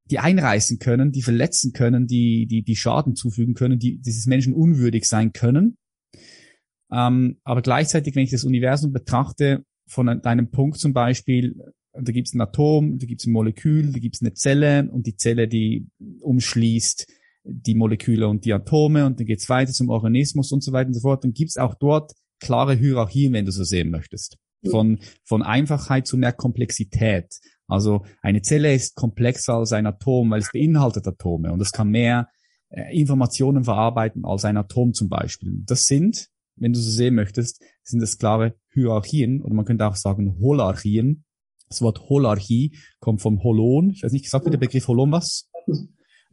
[0.07, 4.55] die einreißen können, die verletzen können, die, die, die Schaden zufügen können, die dieses Menschen
[4.55, 5.77] unwürdig sein können.
[6.91, 11.55] Ähm, aber gleichzeitig, wenn ich das Universum betrachte, von deinem Punkt zum Beispiel,
[11.93, 14.91] da gibt es ein Atom, da gibt es ein Molekül, da gibt es eine Zelle
[14.91, 15.87] und die Zelle, die
[16.21, 17.07] umschließt
[17.45, 20.95] die Moleküle und die Atome und dann geht's weiter zum Organismus und so weiter und
[20.95, 21.25] so fort.
[21.25, 24.39] Dann gibt's auch dort klare Hierarchien, wenn du so sehen möchtest.
[24.71, 27.39] Von, von Einfachheit zu mehr Komplexität.
[27.67, 31.91] Also eine Zelle ist komplexer als ein Atom, weil es beinhaltet Atome und es kann
[31.91, 32.29] mehr
[32.71, 35.63] äh, Informationen verarbeiten als ein Atom zum Beispiel.
[35.67, 39.97] Das sind, wenn du so sehen möchtest, sind das klare Hierarchien oder man könnte auch
[39.97, 41.25] sagen Holarchien.
[41.69, 43.91] Das Wort Holarchie kommt vom Holon.
[43.91, 45.51] Ich weiß nicht, sagt mir der Begriff Holon was?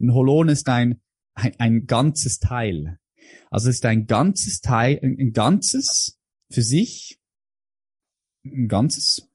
[0.00, 1.00] Ein Holon ist ein,
[1.34, 2.98] ein, ein ganzes Teil.
[3.50, 6.18] Also es ist ein ganzes Teil, ein, ein ganzes
[6.50, 7.18] für sich,
[8.44, 9.28] ein ganzes,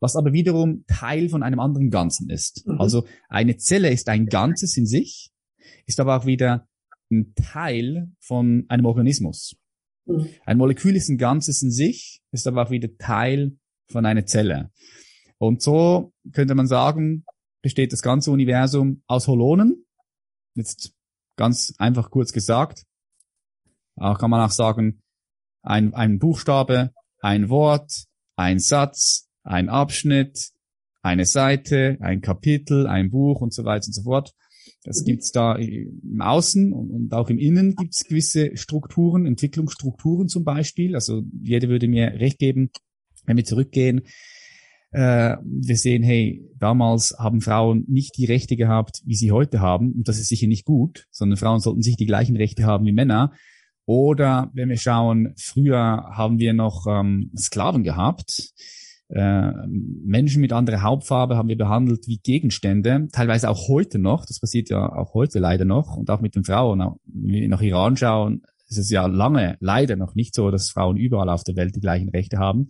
[0.00, 2.66] was aber wiederum Teil von einem anderen Ganzen ist.
[2.66, 2.80] Mhm.
[2.80, 5.30] Also eine Zelle ist ein Ganzes in sich,
[5.86, 6.68] ist aber auch wieder
[7.10, 9.56] ein Teil von einem Organismus.
[10.06, 10.28] Mhm.
[10.44, 13.56] Ein Molekül ist ein Ganzes in sich, ist aber auch wieder Teil
[13.90, 14.70] von einer Zelle.
[15.38, 17.24] Und so könnte man sagen,
[17.64, 19.86] besteht das ganze Universum aus Holonen.
[20.54, 20.92] Jetzt
[21.34, 22.84] ganz einfach kurz gesagt.
[23.96, 25.00] Auch kann man auch sagen,
[25.62, 28.04] ein, ein Buchstabe, ein Wort,
[28.36, 30.50] ein Satz, ein Abschnitt,
[31.00, 34.34] eine Seite, ein Kapitel, ein Buch und so weiter und so fort.
[34.82, 40.94] Das gibt's da im Außen und auch im Innen gibt's gewisse Strukturen, Entwicklungsstrukturen zum Beispiel.
[40.94, 42.70] Also jeder würde mir recht geben,
[43.24, 44.02] wenn wir zurückgehen
[44.94, 49.92] äh, wir sehen, hey, damals haben Frauen nicht die Rechte gehabt, wie sie heute haben.
[49.92, 52.92] Und das ist sicher nicht gut, sondern Frauen sollten sich die gleichen Rechte haben wie
[52.92, 53.32] Männer.
[53.86, 58.52] Oder wenn wir schauen, früher haben wir noch ähm, Sklaven gehabt.
[59.08, 64.26] Äh, Menschen mit anderer Hauptfarbe haben wir behandelt wie Gegenstände, teilweise auch heute noch.
[64.26, 66.78] Das passiert ja auch heute leider noch und auch mit den Frauen.
[67.04, 70.96] Wenn wir nach Iran schauen, ist es ja lange leider noch nicht so, dass Frauen
[70.96, 72.68] überall auf der Welt die gleichen Rechte haben.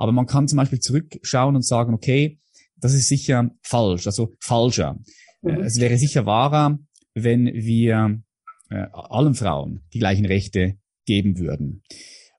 [0.00, 2.38] Aber man kann zum Beispiel zurückschauen und sagen, okay,
[2.78, 4.98] das ist sicher falsch, also falscher.
[5.42, 5.60] Mhm.
[5.60, 6.78] Es wäre sicher wahrer,
[7.14, 8.22] wenn wir
[8.70, 11.82] äh, allen Frauen die gleichen Rechte geben würden.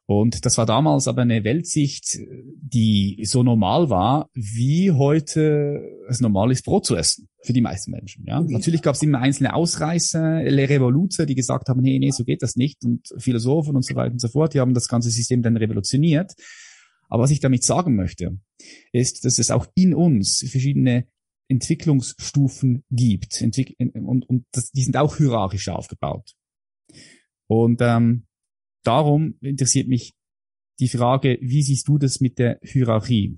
[0.07, 2.18] Und das war damals aber eine Weltsicht,
[2.59, 7.91] die so normal war, wie heute es normal ist, Brot zu essen für die meisten
[7.91, 8.26] Menschen.
[8.26, 8.49] Ja, mhm.
[8.49, 12.41] natürlich gab es immer einzelne Ausreißer, Le Revoluzer, die gesagt haben, nee, nee, so geht
[12.41, 14.55] das nicht, und Philosophen und so weiter und so fort.
[14.55, 16.34] Die haben das ganze System dann revolutioniert.
[17.12, 18.39] Aber was ich damit sagen möchte,
[18.93, 21.07] ist, dass es auch in uns verschiedene
[21.49, 26.34] Entwicklungsstufen gibt Entwick und, und das, die sind auch hierarchisch aufgebaut.
[27.47, 28.28] Und ähm,
[28.84, 30.16] darum interessiert mich
[30.80, 33.38] die Frage, wie siehst du das mit der Hierarchie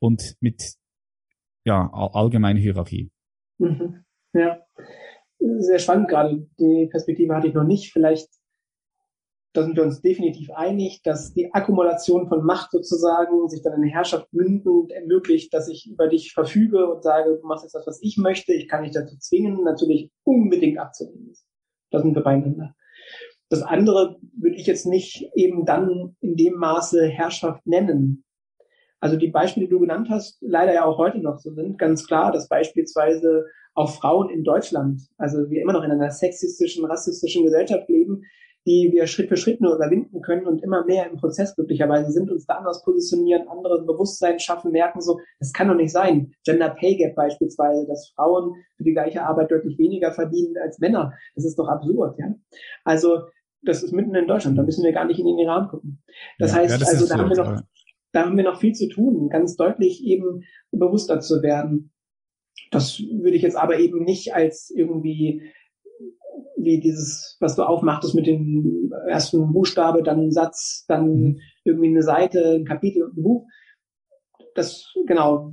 [0.00, 0.74] und mit
[1.66, 3.10] ja allgemeine Hierarchie?
[3.58, 4.04] Mhm.
[4.32, 4.66] Ja,
[5.38, 6.48] sehr spannend gerade.
[6.58, 7.92] Die Perspektive hatte ich noch nicht.
[7.92, 8.28] Vielleicht,
[9.54, 13.88] da sind wir uns definitiv einig, dass die Akkumulation von Macht sozusagen sich dann in
[13.88, 18.02] Herrschaft mündend ermöglicht, dass ich über dich verfüge und sage, du machst jetzt das, was
[18.02, 18.52] ich möchte.
[18.52, 21.34] Ich kann dich dazu zwingen, natürlich unbedingt abzulehnen.
[21.92, 22.74] Da sind wir beieinander.
[23.48, 28.24] Das andere würde ich jetzt nicht eben dann in dem Maße Herrschaft nennen.
[28.98, 32.04] Also die Beispiele, die du genannt hast, leider ja auch heute noch so sind, ganz
[32.08, 33.44] klar, dass beispielsweise
[33.74, 38.24] auch Frauen in Deutschland, also wir immer noch in einer sexistischen, rassistischen Gesellschaft leben,
[38.66, 42.30] die wir Schritt für Schritt nur überwinden können und immer mehr im Prozess glücklicherweise sind,
[42.30, 46.32] uns da anders positionieren, andere Bewusstsein schaffen, merken so, das kann doch nicht sein.
[46.44, 51.12] Gender Pay Gap beispielsweise, dass Frauen für die gleiche Arbeit deutlich weniger verdienen als Männer.
[51.34, 52.34] Das ist doch absurd, ja.
[52.84, 53.24] Also,
[53.62, 56.02] das ist mitten in Deutschland, da müssen wir gar nicht in den Iran gucken.
[56.38, 57.62] Das ja, heißt, ja, das also da haben wir noch,
[58.12, 61.92] da haben wir noch viel zu tun, ganz deutlich eben bewusster zu werden.
[62.70, 65.42] Das würde ich jetzt aber eben nicht als irgendwie
[66.56, 71.40] wie dieses, was du aufmachtest mit dem ersten Buchstabe, dann ein Satz, dann mhm.
[71.64, 73.46] irgendwie eine Seite, ein Kapitel und ein Buch.
[74.54, 75.52] Das, genau,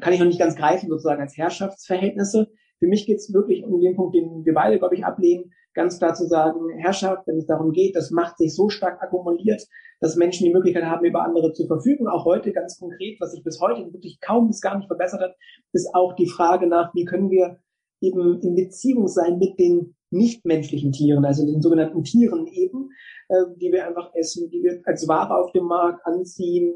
[0.00, 2.48] kann ich noch nicht ganz greifen, sozusagen als Herrschaftsverhältnisse.
[2.78, 5.98] Für mich geht es wirklich um den Punkt, den wir beide, glaube ich, ablehnen, ganz
[5.98, 9.66] klar zu sagen, Herrschaft, wenn es darum geht, dass Macht sich so stark akkumuliert,
[10.00, 12.08] dass Menschen die Möglichkeit haben, über andere zu verfügen.
[12.08, 15.36] Auch heute ganz konkret, was sich bis heute wirklich kaum bis gar nicht verbessert hat,
[15.72, 17.58] ist auch die Frage nach, wie können wir
[18.00, 22.90] eben in Beziehung sein mit den nichtmenschlichen Tieren, also den sogenannten Tieren eben,
[23.28, 26.74] äh, die wir einfach essen, die wir als Ware auf dem Markt anziehen,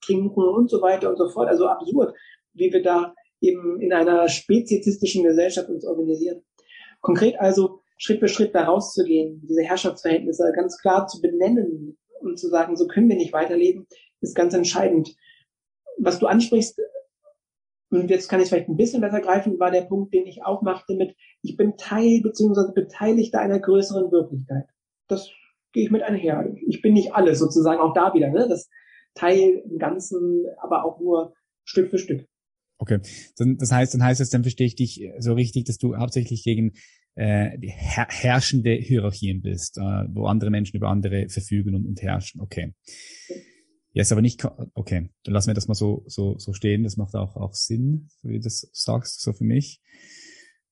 [0.00, 1.48] trinken und so weiter und so fort.
[1.48, 2.14] Also absurd,
[2.54, 6.42] wie wir da eben in einer speziesistischen Gesellschaft uns organisieren.
[7.00, 12.48] Konkret also Schritt für Schritt da rauszugehen, diese Herrschaftsverhältnisse ganz klar zu benennen und zu
[12.48, 13.86] sagen, so können wir nicht weiterleben,
[14.20, 15.16] ist ganz entscheidend.
[15.98, 16.80] Was du ansprichst,
[17.92, 20.62] und jetzt kann ich vielleicht ein bisschen besser greifen, war der Punkt, den ich auch
[20.62, 22.72] machte mit, ich bin Teil bzw.
[22.74, 24.64] Beteiligter einer größeren Wirklichkeit.
[25.08, 25.30] Das
[25.72, 26.54] gehe ich mit einher.
[26.66, 28.46] Ich bin nicht alles sozusagen, auch da wieder, ne?
[28.48, 28.68] das
[29.14, 31.34] Teil im Ganzen, aber auch nur
[31.64, 32.26] Stück für Stück.
[32.78, 33.00] Okay,
[33.36, 36.42] dann, das heißt, dann heißt es, dann verstehe ich dich so richtig, dass du hauptsächlich
[36.42, 36.72] gegen
[37.14, 42.02] äh, die her herrschende Hierarchien bist, äh, wo andere Menschen über andere verfügen und, und
[42.02, 42.40] herrschen.
[42.40, 42.74] Okay.
[43.28, 43.42] okay.
[43.92, 46.82] Ja, ist aber nicht, okay, dann lassen wir das mal so, so, so stehen.
[46.82, 49.80] Das macht auch, auch Sinn, so wie du das sagst, so für mich.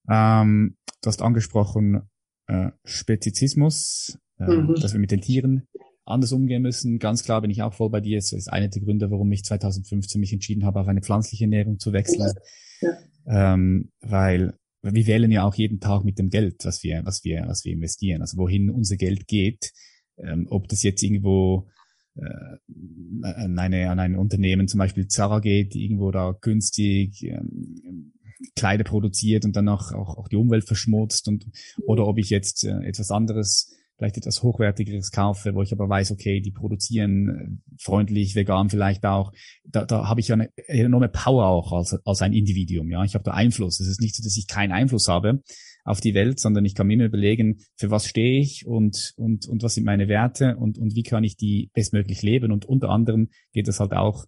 [0.09, 2.09] Ähm, du hast angesprochen,
[2.47, 4.75] äh, Spezizismus, äh, mhm.
[4.75, 5.68] dass wir mit den Tieren
[6.05, 6.99] anders umgehen müssen.
[6.99, 8.18] Ganz klar bin ich auch voll bei dir.
[8.18, 11.79] Das ist einer der Gründe, warum ich 2015 mich entschieden habe, auf eine pflanzliche Ernährung
[11.79, 12.33] zu wechseln.
[12.81, 13.55] Ja.
[13.55, 17.45] Ähm, weil wir wählen ja auch jeden Tag mit dem Geld, was wir, was wir,
[17.47, 18.23] was wir investieren.
[18.23, 19.73] Also wohin unser Geld geht,
[20.16, 21.68] ähm, ob das jetzt irgendwo
[22.17, 28.13] an, eine, an ein Unternehmen, zum Beispiel Zara geht, die irgendwo da günstig ähm,
[28.57, 31.47] Kleider produziert und dann auch, auch, auch die Umwelt verschmutzt und
[31.87, 36.11] oder ob ich jetzt äh, etwas anderes vielleicht etwas hochwertigeres kaufe, wo ich aber weiß,
[36.11, 39.33] okay, die produzieren äh, freundlich, vegan vielleicht auch.
[39.65, 42.91] Da, da habe ich ja eine enorme Power auch als, als ein Individuum.
[42.91, 43.79] Ja, ich habe da Einfluss.
[43.79, 45.43] Es ist nicht so, dass ich keinen Einfluss habe
[45.85, 49.49] auf die Welt, sondern ich kann mir immer überlegen, für was stehe ich und und
[49.49, 52.53] und was sind meine Werte und und wie kann ich die bestmöglich leben.
[52.53, 54.26] Und unter anderem geht es halt auch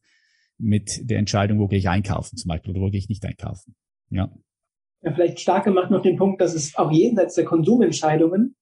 [0.59, 3.75] mit der Entscheidung, wo gehe ich einkaufen zum Beispiel oder wo gehe ich nicht einkaufen.
[4.11, 4.33] Ja.
[5.03, 8.55] Ja, vielleicht stark gemacht noch den Punkt, dass es auch jenseits der Konsumentscheidungen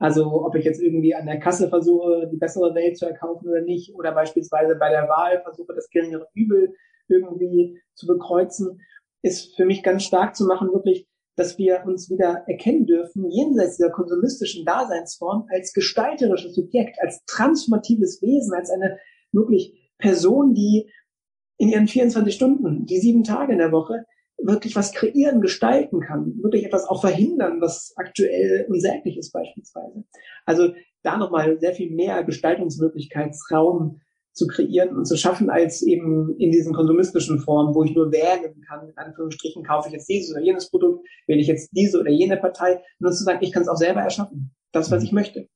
[0.00, 3.60] also ob ich jetzt irgendwie an der Kasse versuche, die bessere Welt zu erkaufen oder
[3.60, 6.74] nicht, oder beispielsweise bei der Wahl versuche, das geringere Übel
[7.06, 8.80] irgendwie zu bekreuzen,
[9.20, 11.06] ist für mich ganz stark zu machen, wirklich,
[11.40, 18.20] dass wir uns wieder erkennen dürfen, jenseits dieser konsumistischen Daseinsform, als gestalterisches Subjekt, als transformatives
[18.20, 18.98] Wesen, als eine
[19.32, 20.92] wirklich Person, die
[21.56, 24.04] in ihren 24 Stunden, die sieben Tage in der Woche,
[24.36, 30.04] wirklich was kreieren, gestalten kann, wirklich etwas auch verhindern, was aktuell unsäglich ist beispielsweise.
[30.44, 34.02] Also da nochmal sehr viel mehr Gestaltungsmöglichkeitsraum
[34.32, 38.60] zu kreieren und zu schaffen, als eben in diesen konsumistischen Formen, wo ich nur wählen
[38.66, 42.10] kann, in Anführungsstrichen, kaufe ich jetzt dieses oder jenes Produkt, wähle ich jetzt diese oder
[42.10, 44.54] jene Partei, nur zu sagen, ich kann es auch selber erschaffen.
[44.72, 45.06] Das, was mhm.
[45.06, 45.48] ich möchte.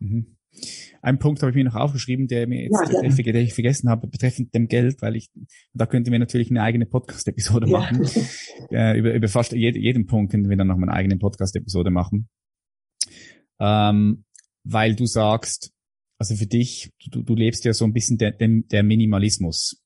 [0.00, 0.36] Mhm.
[1.02, 3.90] Ein Punkt habe ich mir noch aufgeschrieben, der mir jetzt ja, der, der ich vergessen
[3.90, 5.30] habe, betreffend dem Geld, weil ich,
[5.74, 7.78] da könnten wir natürlich eine eigene Podcast-Episode ja.
[7.78, 8.08] machen.
[8.70, 11.90] äh, über, über fast jed, jeden Punkt könnten wir dann noch mal eine eigene Podcast-Episode
[11.90, 12.28] machen.
[13.60, 14.24] Ähm,
[14.62, 15.73] weil du sagst,
[16.18, 19.80] also für dich, du, du lebst ja so ein bisschen der, der, der Minimalismus.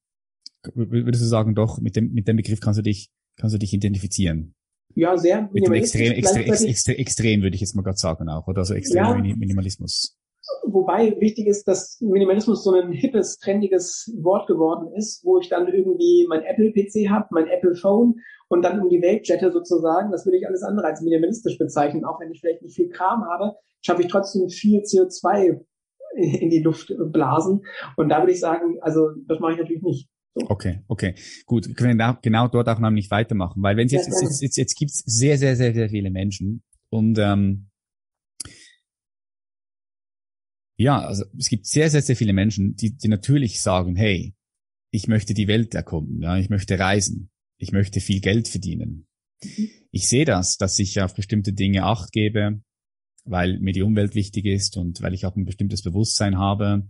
[0.75, 3.73] Würdest du sagen, doch, mit dem, mit dem Begriff kannst du dich, kannst du dich
[3.73, 4.55] identifizieren?
[4.95, 5.49] Ja, sehr.
[5.53, 8.75] Mit dem extrem, extrem, extrem, extrem, würde ich jetzt mal gerade sagen auch, oder so
[8.75, 9.15] extrem ja.
[9.15, 10.17] Minimalismus.
[10.65, 15.69] Wobei wichtig ist, dass Minimalismus so ein hippes, trendiges Wort geworden ist, wo ich dann
[15.69, 18.17] irgendwie mein Apple-PC habe, mein Apple-Phone
[18.49, 22.05] und dann um die Welt jette sozusagen, das würde ich alles andere als minimalistisch bezeichnen.
[22.05, 25.61] Auch wenn ich vielleicht nicht viel Kram habe, schaffe ich trotzdem viel CO2
[26.17, 27.65] in die Luft blasen.
[27.97, 30.09] Und da würde ich sagen, also das mache ich natürlich nicht.
[30.35, 30.47] So.
[30.49, 31.15] Okay, okay,
[31.47, 31.75] gut.
[31.77, 34.77] Können wir genau dort auch nämlich weitermachen, weil wenn es jetzt, ja, jetzt, jetzt, jetzt
[34.77, 37.69] gibt es sehr, sehr, sehr, sehr viele Menschen und ähm,
[40.77, 44.35] ja, also es gibt sehr, sehr, sehr viele Menschen, die, die natürlich sagen, hey,
[44.93, 49.09] ich möchte die Welt erkunden, ja, ich möchte reisen, ich möchte viel Geld verdienen.
[49.43, 49.71] Mhm.
[49.91, 52.61] Ich sehe das, dass ich auf bestimmte Dinge Acht gebe,
[53.29, 56.89] weil mir die Umwelt wichtig ist und weil ich auch ein bestimmtes Bewusstsein habe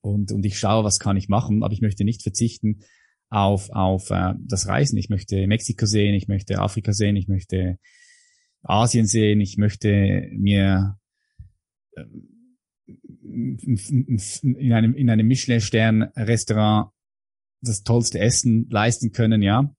[0.00, 2.80] und, und ich schaue, was kann ich machen, aber ich möchte nicht verzichten
[3.28, 4.98] auf, auf äh, das Reisen.
[4.98, 7.78] Ich möchte Mexiko sehen, ich möchte Afrika sehen, ich möchte
[8.62, 10.98] Asien sehen, ich möchte mir
[11.96, 12.04] äh,
[13.24, 16.90] in einem, in einem Michelin-Stern-Restaurant
[17.62, 19.74] das tollste Essen leisten können, ja.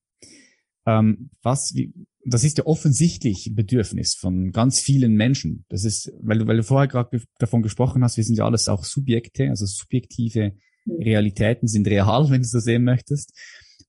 [0.86, 1.92] Ähm, was, wie,
[2.26, 5.64] das ist ja offensichtlich ein Bedürfnis von ganz vielen Menschen.
[5.68, 8.68] Das ist, weil du, weil du vorher gerade davon gesprochen hast, wir sind ja alles
[8.68, 10.54] auch Subjekte, also subjektive
[10.86, 13.32] Realitäten sind real, wenn du so sehen möchtest.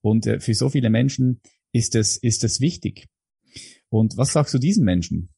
[0.01, 3.07] Und äh, für so viele Menschen ist es, ist es wichtig.
[3.89, 5.29] Und was sagst du diesen Menschen?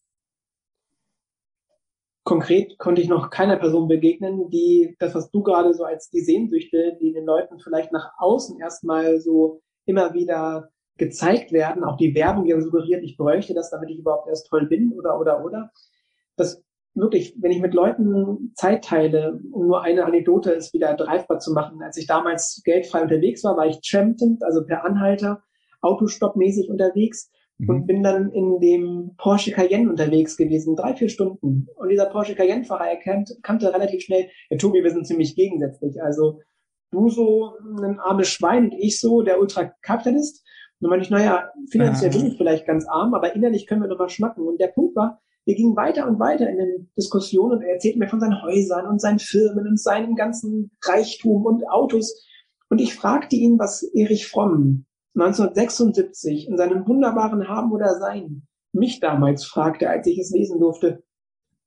[2.24, 6.20] Konkret konnte ich noch keiner Person begegnen, die das, was du gerade so als die
[6.20, 12.16] Sehnsüchte, die den Leuten vielleicht nach außen erstmal so immer wieder gezeigt werden, auch die
[12.16, 15.72] Werbung, die suggeriert, ich bräuchte das, damit ich überhaupt erst toll bin oder oder oder.
[16.36, 16.64] Das
[16.98, 21.54] wirklich, wenn ich mit Leuten Zeit teile, um nur eine Anekdote ist wieder greifbar zu
[21.54, 21.82] machen.
[21.82, 25.44] Als ich damals geldfrei unterwegs war, war ich trampend, also per Anhalter,
[25.82, 27.70] Autostoppmäßig unterwegs mhm.
[27.70, 31.68] und bin dann in dem Porsche Cayenne unterwegs gewesen, drei, vier Stunden.
[31.76, 36.02] Und dieser Porsche Cayenne-Fahrer erkannt, kannte relativ schnell, ja Tobi, wir sind ziemlich gegensätzlich.
[36.02, 36.42] Also
[36.92, 40.44] du so ein armes Schwein und ich so der Ultrakapitalist.
[40.80, 43.88] Und dann meinte ich, naja, finanziell bin ich vielleicht ganz arm, aber innerlich können wir
[43.88, 44.46] nochmal schnacken.
[44.46, 48.00] Und der Punkt war, wir gingen weiter und weiter in den Diskussionen und er erzählte
[48.00, 52.22] mir von seinen Häusern und seinen Firmen und seinem ganzen Reichtum und Autos.
[52.70, 59.00] Und ich fragte ihn, was Erich Fromm 1976 in seinem wunderbaren Haben oder Sein mich
[59.00, 61.02] damals fragte, als ich es lesen durfte.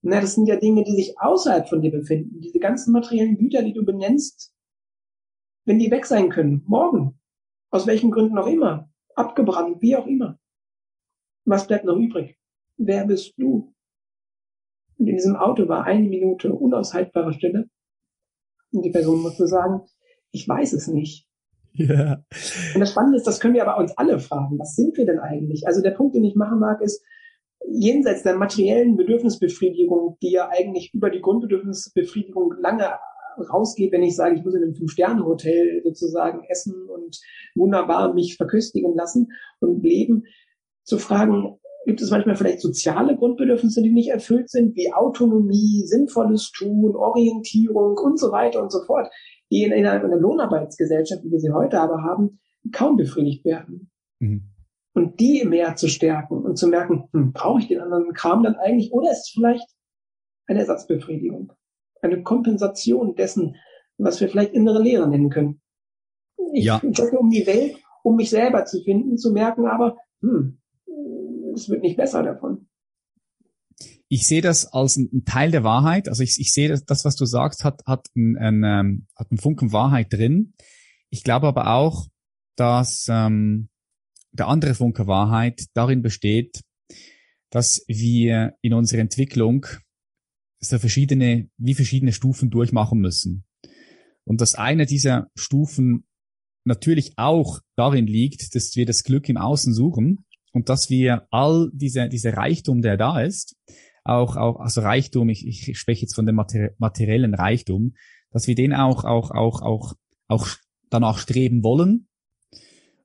[0.02, 2.40] Na, das sind ja Dinge, die sich außerhalb von dir befinden.
[2.40, 4.52] Diese ganzen materiellen Güter, die du benennst,
[5.64, 7.18] wenn die weg sein können, morgen,
[7.70, 8.89] aus welchen Gründen auch immer,
[9.20, 10.38] abgebrannt, wie auch immer.
[11.44, 12.38] Was bleibt noch übrig?
[12.76, 13.74] Wer bist du?
[14.98, 17.68] Und in diesem Auto war eine Minute unaushaltbare Stille.
[18.72, 19.82] Und die Person musste sagen,
[20.30, 21.26] ich weiß es nicht.
[21.72, 22.22] Ja.
[22.74, 24.58] Und das Spannende ist, das können wir aber uns alle fragen.
[24.58, 25.66] Was sind wir denn eigentlich?
[25.66, 27.04] Also der Punkt, den ich machen mag, ist,
[27.68, 32.98] jenseits der materiellen Bedürfnisbefriedigung, die ja eigentlich über die Grundbedürfnisbefriedigung lange
[33.38, 37.20] rausgeht, wenn ich sage, ich muss in einem Fünf-Sterne-Hotel sozusagen essen und
[37.54, 39.28] wunderbar mich verköstigen lassen
[39.60, 40.24] und leben,
[40.84, 46.50] zu fragen, gibt es manchmal vielleicht soziale Grundbedürfnisse, die nicht erfüllt sind, wie Autonomie, sinnvolles
[46.52, 49.08] Tun, Orientierung und so weiter und so fort,
[49.50, 52.40] die in einer, einer Lohnarbeitsgesellschaft, wie wir sie heute aber haben,
[52.72, 53.90] kaum befriedigt werden.
[54.18, 54.42] Mhm.
[54.92, 58.56] Und die mehr zu stärken und zu merken, hm, brauche ich den anderen Kram dann
[58.56, 59.66] eigentlich oder ist es vielleicht
[60.46, 61.52] eine Ersatzbefriedigung,
[62.02, 63.56] eine Kompensation dessen,
[63.98, 65.60] was wir vielleicht innere Lehre nennen können.
[66.54, 66.80] Ich ja.
[66.82, 70.58] jogge um die Welt, um mich selber zu finden, zu merken, aber hm,
[71.54, 72.66] es wird nicht besser davon.
[74.08, 76.08] Ich sehe das als ein, Teil der Wahrheit.
[76.08, 79.30] Also ich, ich sehe, dass das, was du sagst, hat, hat, ein, ein, ähm, hat
[79.30, 80.54] einen Funken Wahrheit drin.
[81.10, 82.08] Ich glaube aber auch,
[82.56, 83.68] dass ähm,
[84.32, 86.62] der andere Funke Wahrheit darin besteht,
[87.50, 89.66] dass wir in unserer Entwicklung
[90.60, 93.44] so verschiedene, wie verschiedene Stufen durchmachen müssen.
[94.24, 96.04] Und dass eine dieser Stufen
[96.64, 101.70] natürlich auch darin liegt, dass wir das Glück im Außen suchen und dass wir all
[101.72, 103.56] diese, diese Reichtum, der da ist,
[104.04, 106.36] auch, auch, also Reichtum, ich, ich spreche jetzt von dem
[106.78, 107.94] materiellen Reichtum,
[108.30, 109.94] dass wir den auch, auch, auch, auch,
[110.28, 110.48] auch
[110.90, 112.08] danach streben wollen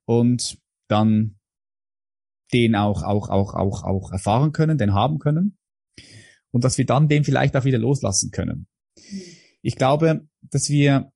[0.06, 1.40] und dann
[2.54, 5.58] den auch, auch, auch, auch, auch erfahren können, den haben können
[6.56, 8.68] und dass wir dann den vielleicht auch wieder loslassen können.
[9.62, 11.12] Ich glaube, dass wir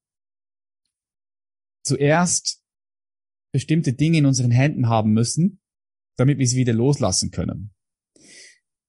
[1.81, 2.61] zuerst
[3.53, 5.61] bestimmte Dinge in unseren Händen haben müssen,
[6.17, 7.73] damit wir sie wieder loslassen können.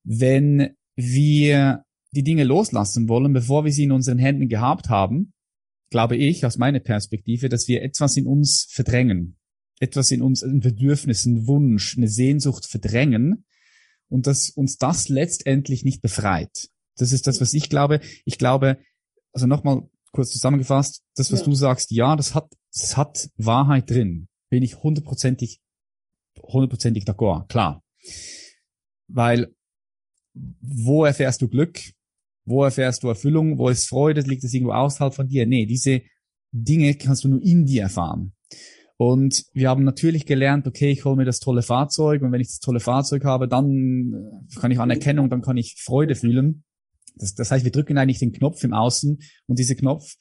[0.03, 5.32] Wenn wir die Dinge loslassen wollen, bevor wir sie in unseren Händen gehabt haben,
[5.88, 9.38] glaube ich aus meiner Perspektive, dass wir etwas in uns verdrängen,
[9.78, 13.44] etwas in uns, ein Bedürfnis, ein Wunsch, eine Sehnsucht verdrängen
[14.11, 16.68] und dass uns das letztendlich nicht befreit.
[16.96, 18.00] Das ist das, was ich glaube.
[18.26, 18.78] Ich glaube,
[19.32, 21.46] also nochmal kurz zusammengefasst, das, was ja.
[21.46, 24.28] du sagst, ja, das hat, das hat Wahrheit drin.
[24.50, 25.61] Bin ich hundertprozentig
[26.42, 27.82] hundertprozentig d'accord, klar.
[29.08, 29.54] Weil,
[30.34, 31.80] wo erfährst du Glück?
[32.44, 33.58] Wo erfährst du Erfüllung?
[33.58, 34.22] Wo ist Freude?
[34.22, 35.46] Liegt es irgendwo außerhalb von dir?
[35.46, 36.02] Nee, diese
[36.52, 38.32] Dinge kannst du nur in dir erfahren.
[39.01, 42.48] Und wir haben natürlich gelernt, okay, ich hole mir das tolle Fahrzeug und wenn ich
[42.48, 46.64] das tolle Fahrzeug habe, dann äh, kann ich Anerkennung, dann kann ich Freude fühlen.
[47.16, 50.16] Das, das heißt, wir drücken eigentlich den Knopf im Außen und dieser Knopf,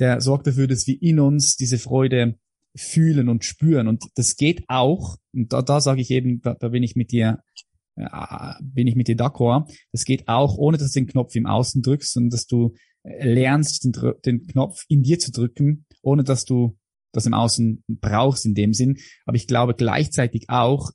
[0.00, 2.38] der sorgt dafür, dass wir in uns diese Freude
[2.76, 3.88] fühlen und spüren.
[3.88, 7.12] Und das geht auch, und da, da sage ich eben, da, da bin ich mit
[7.12, 7.38] dir,
[7.96, 8.06] äh,
[8.60, 11.80] bin ich mit dir d'accord, das geht auch, ohne dass du den Knopf im Außen
[11.80, 13.94] drückst, sondern dass du lernst, den,
[14.26, 16.76] den Knopf in dir zu drücken, ohne dass du
[17.12, 18.98] das im Außen brauchst in dem Sinn.
[19.26, 20.90] Aber ich glaube gleichzeitig auch,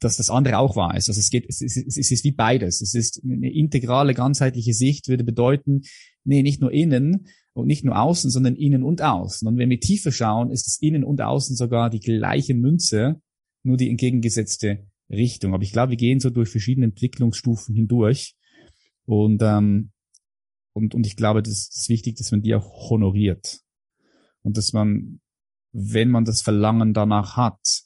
[0.00, 1.08] dass das andere auch wahr ist.
[1.08, 2.80] Also es geht, es ist, es ist wie beides.
[2.80, 5.82] Es ist eine integrale, ganzheitliche Sicht würde bedeuten,
[6.24, 9.46] nee, nicht nur innen und nicht nur außen, sondern innen und außen.
[9.46, 13.20] Und wenn wir tiefer schauen, ist es innen und außen sogar die gleiche Münze,
[13.62, 15.54] nur die entgegengesetzte Richtung.
[15.54, 18.34] Aber ich glaube, wir gehen so durch verschiedene Entwicklungsstufen hindurch.
[19.04, 19.90] Und, ähm,
[20.72, 23.60] und, und ich glaube, das ist wichtig, dass man die auch honoriert.
[24.42, 25.20] Und dass man
[25.72, 27.84] wenn man das Verlangen danach hat,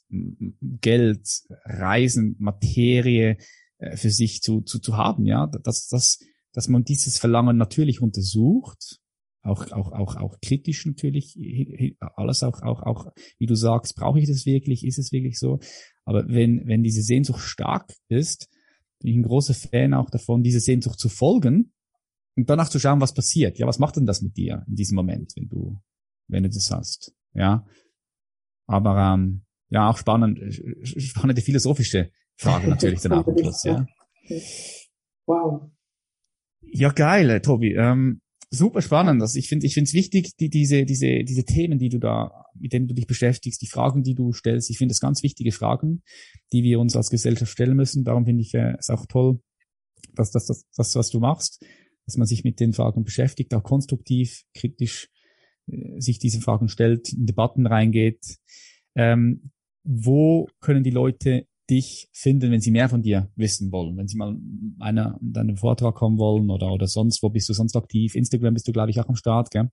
[0.81, 1.27] Geld,
[1.63, 3.37] Reisen, Materie
[3.77, 6.19] äh, für sich zu, zu, zu haben, ja, dass, dass,
[6.51, 8.99] dass man dieses Verlangen natürlich untersucht,
[9.41, 11.37] auch, auch, auch, auch kritisch natürlich,
[11.99, 15.59] alles auch, auch, auch, wie du sagst, brauche ich das wirklich, ist es wirklich so?
[16.03, 18.49] Aber wenn, wenn diese Sehnsucht stark ist,
[18.99, 21.71] bin ich ein großer Fan auch davon, diese Sehnsucht zu folgen
[22.35, 23.57] und danach zu schauen, was passiert.
[23.57, 25.79] Ja, was macht denn das mit dir in diesem Moment, wenn du,
[26.27, 27.13] wenn du das hast?
[27.37, 27.65] Ja.
[28.67, 30.39] Aber ähm, ja, auch spannend,
[30.83, 33.85] spannende philosophische Frage natürlich dann auch am Schluss, ja.
[35.25, 35.71] Wow.
[36.61, 37.73] Ja, geil, äh, Tobi.
[37.75, 39.21] Ähm, super spannend.
[39.21, 42.45] Also ich finde, ich finde es wichtig, die, diese, diese, diese Themen, die du da,
[42.55, 44.69] mit denen du dich beschäftigst, die Fragen, die du stellst.
[44.69, 46.01] Ich finde es ganz wichtige Fragen,
[46.51, 48.03] die wir uns als Gesellschaft stellen müssen.
[48.03, 49.39] Darum finde ich äh, es auch toll,
[50.15, 51.63] dass das, das, das, was du machst,
[52.05, 55.16] dass man sich mit den Fragen beschäftigt, auch konstruktiv, kritisch äh,
[55.97, 58.37] sich diese Fragen stellt, in Debatten reingeht.
[58.95, 59.51] Ähm,
[59.83, 64.17] wo können die Leute dich finden, wenn sie mehr von dir wissen wollen, wenn sie
[64.17, 64.37] mal
[64.79, 68.15] einer deinem Vortrag kommen wollen oder oder sonst, wo bist du sonst aktiv?
[68.15, 69.69] Instagram bist du, glaube ich, auch am Start, gell?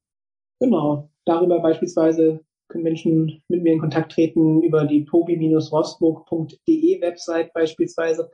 [0.60, 1.10] Genau.
[1.24, 8.30] Darüber beispielsweise können Menschen mit mir in Kontakt treten über die tobi-rostburg.de Website beispielsweise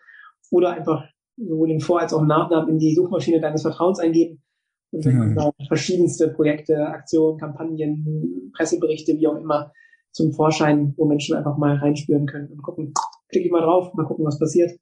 [0.50, 1.04] oder einfach
[1.36, 4.42] sowohl den Vor- als auch Nachnamen in die Suchmaschine deines Vertrauens eingeben.
[4.92, 9.72] Und dann kommen da verschiedenste Projekte, Aktionen, Kampagnen, Presseberichte, wie auch immer,
[10.12, 12.92] zum Vorschein, wo Menschen einfach mal reinspüren können und gucken,
[13.28, 14.72] klicke ich mal drauf, mal gucken, was passiert.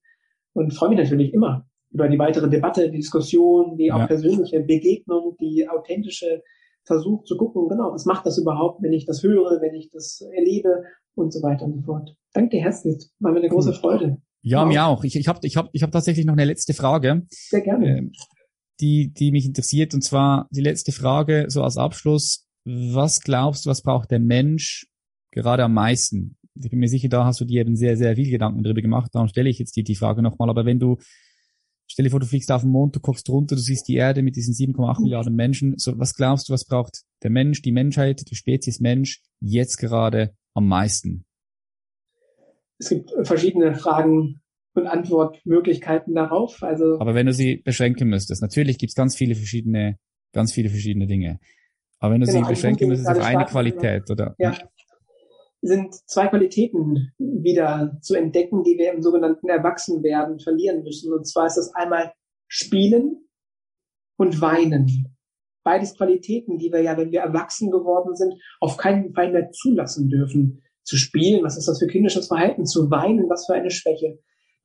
[0.54, 4.06] Und freue mich natürlich immer über die weitere Debatte, die Diskussion, die auch ja.
[4.06, 6.42] persönliche Begegnung, die authentische
[6.84, 10.22] Versuch zu gucken, genau, was macht das überhaupt, wenn ich das höre, wenn ich das
[10.34, 10.84] erlebe
[11.14, 12.16] und so weiter und so fort.
[12.32, 14.18] Danke dir herzlich, war mir eine große Freude.
[14.42, 14.68] Ja, wow.
[14.68, 15.04] mir auch.
[15.04, 17.26] Ich, ich habe ich hab, ich hab tatsächlich noch eine letzte Frage.
[17.28, 17.98] Sehr gerne.
[17.98, 18.12] Ähm,
[18.80, 19.94] die, die mich interessiert.
[19.94, 22.46] Und zwar die letzte Frage, so als Abschluss.
[22.64, 24.86] Was glaubst du, was braucht der Mensch
[25.30, 26.36] gerade am meisten?
[26.54, 29.10] Ich bin mir sicher, da hast du dir eben sehr, sehr viel Gedanken drüber gemacht.
[29.14, 30.50] Darum stelle ich jetzt dir die Frage nochmal.
[30.50, 30.98] Aber wenn du,
[31.86, 34.22] stell dir vor, du fliegst auf den Mond, du guckst runter, du siehst die Erde
[34.22, 35.74] mit diesen 7,8 Milliarden Menschen.
[35.78, 40.34] So, was glaubst du, was braucht der Mensch, die Menschheit, die Spezies Mensch jetzt gerade
[40.54, 41.24] am meisten?
[42.78, 44.40] Es gibt verschiedene Fragen,
[44.78, 46.62] und Antwortmöglichkeiten darauf.
[46.62, 49.98] Also Aber wenn du sie beschränken müsstest, natürlich gibt es ganz viele verschiedene,
[50.32, 51.38] ganz viele verschiedene Dinge.
[51.98, 54.34] Aber wenn du genau, sie beschränken müsstest auf eine Qualität, oder?
[54.38, 54.56] Ja.
[55.60, 61.12] Sind zwei Qualitäten wieder zu entdecken, die wir im sogenannten Erwachsenwerden verlieren müssen.
[61.12, 62.12] Und zwar ist das einmal
[62.46, 63.28] Spielen
[64.16, 65.16] und Weinen.
[65.64, 70.08] Beides Qualitäten, die wir ja, wenn wir erwachsen geworden sind, auf keinen Fall mehr zulassen
[70.08, 70.62] dürfen.
[70.84, 72.64] Zu spielen, was ist das für kindisches Verhalten?
[72.64, 74.18] Zu weinen, was für eine Schwäche.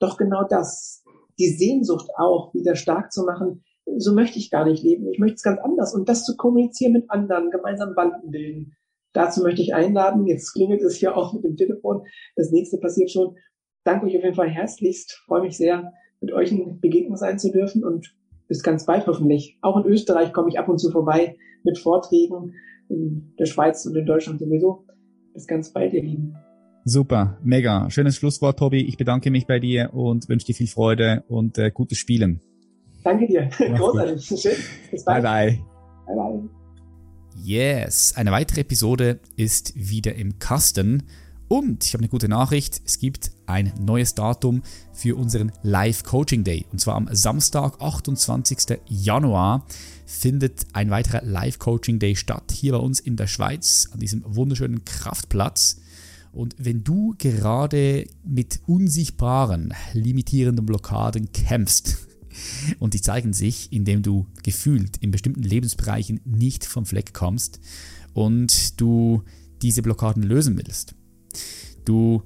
[0.03, 1.01] Doch genau das,
[1.39, 3.63] die Sehnsucht auch wieder stark zu machen,
[3.95, 5.09] so möchte ich gar nicht leben.
[5.09, 5.95] Ich möchte es ganz anders.
[5.95, 8.75] Und das zu kommunizieren mit anderen, gemeinsam Banden bilden.
[9.13, 10.27] Dazu möchte ich einladen.
[10.27, 12.03] Jetzt klingelt es hier auch mit dem Telefon.
[12.35, 13.37] Das nächste passiert schon.
[13.85, 15.13] Danke euch auf jeden Fall herzlichst.
[15.25, 18.13] Freue mich sehr, mit euch in Begegnung sein zu dürfen und
[18.49, 19.57] bis ganz bald hoffentlich.
[19.61, 22.55] Auch in Österreich komme ich ab und zu vorbei mit Vorträgen,
[22.89, 24.85] in der Schweiz und in Deutschland sowieso.
[25.33, 26.35] Bis ganz bald, ihr Lieben.
[26.85, 27.89] Super, mega.
[27.89, 28.81] Schönes Schlusswort, Tobi.
[28.81, 32.41] Ich bedanke mich bei dir und wünsche dir viel Freude und äh, gutes Spielen.
[33.03, 33.49] Danke dir.
[33.57, 34.25] Großartig.
[34.25, 34.55] Schön.
[34.91, 35.23] Bis bald.
[35.23, 35.59] Bye,
[36.05, 36.15] bye.
[36.15, 36.49] Bye, bye.
[37.41, 41.03] Yes, eine weitere Episode ist wieder im Kasten.
[41.47, 46.43] Und ich habe eine gute Nachricht, es gibt ein neues Datum für unseren Live Coaching
[46.43, 46.65] Day.
[46.71, 48.79] Und zwar am Samstag, 28.
[48.87, 49.65] Januar,
[50.05, 54.23] findet ein weiterer Live Coaching Day statt, hier bei uns in der Schweiz, an diesem
[54.25, 55.82] wunderschönen Kraftplatz.
[56.33, 62.07] Und wenn du gerade mit unsichtbaren, limitierenden Blockaden kämpfst,
[62.79, 67.59] und die zeigen sich, indem du gefühlt in bestimmten Lebensbereichen nicht vom Fleck kommst
[68.13, 69.23] und du
[69.61, 70.95] diese Blockaden lösen willst.
[71.85, 72.23] Du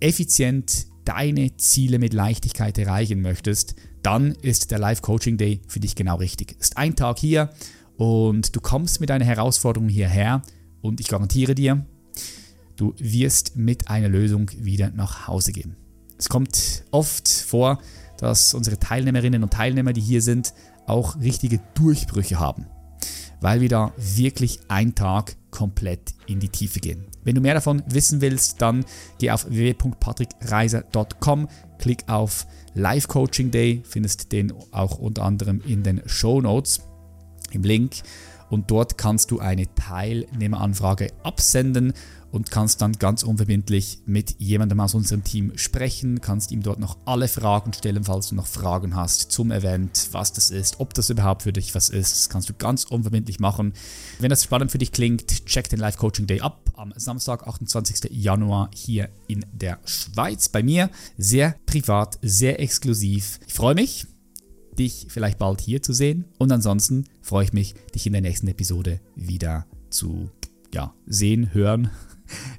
[0.00, 5.94] effizient deine Ziele mit Leichtigkeit erreichen möchtest, dann ist der Live Coaching Day für dich
[5.94, 6.56] genau richtig.
[6.58, 7.50] Ist ein Tag hier
[7.96, 10.42] und du kommst mit deiner Herausforderung hierher
[10.80, 11.86] und ich garantiere dir,
[12.76, 15.76] du wirst mit einer Lösung wieder nach Hause gehen.
[16.18, 17.80] Es kommt oft vor,
[18.18, 20.54] dass unsere Teilnehmerinnen und Teilnehmer, die hier sind,
[20.86, 22.66] auch richtige Durchbrüche haben,
[23.40, 27.06] weil wir da wirklich einen Tag komplett in die Tiefe gehen.
[27.22, 28.84] Wenn du mehr davon wissen willst, dann
[29.18, 31.48] geh auf www.patrickreiser.com,
[31.78, 36.80] klick auf Live Coaching Day, findest den auch unter anderem in den Show Notes
[37.52, 38.02] im Link
[38.50, 41.92] und dort kannst du eine Teilnehmeranfrage absenden
[42.34, 46.98] und kannst dann ganz unverbindlich mit jemandem aus unserem Team sprechen, kannst ihm dort noch
[47.04, 51.10] alle Fragen stellen, falls du noch Fragen hast zum Event, was das ist, ob das
[51.10, 52.10] überhaupt für dich was ist.
[52.10, 53.72] Das kannst du ganz unverbindlich machen.
[54.18, 58.10] Wenn das spannend für dich klingt, check den Live Coaching Day ab am Samstag, 28.
[58.10, 60.90] Januar hier in der Schweiz bei mir.
[61.16, 63.38] Sehr privat, sehr exklusiv.
[63.46, 64.08] Ich freue mich
[64.76, 66.24] dich vielleicht bald hier zu sehen.
[66.36, 70.32] Und ansonsten freue ich mich, dich in der nächsten Episode wieder zu
[70.72, 71.92] ja, sehen, hören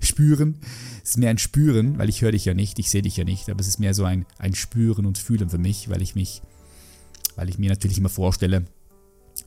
[0.01, 0.59] spüren.
[1.03, 3.23] Es ist mehr ein Spüren, weil ich höre dich ja nicht, ich sehe dich ja
[3.23, 6.15] nicht, aber es ist mehr so ein, ein Spüren und Fühlen für mich, weil ich
[6.15, 6.41] mich,
[7.35, 8.65] weil ich mir natürlich immer vorstelle,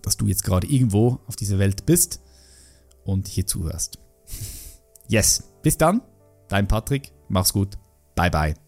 [0.03, 2.21] dass du jetzt gerade irgendwo auf dieser Welt bist
[3.05, 3.99] und hier zuhörst.
[5.11, 6.03] Yes, bis dann,
[6.49, 7.79] dein Patrick, mach's gut,
[8.15, 8.68] bye bye.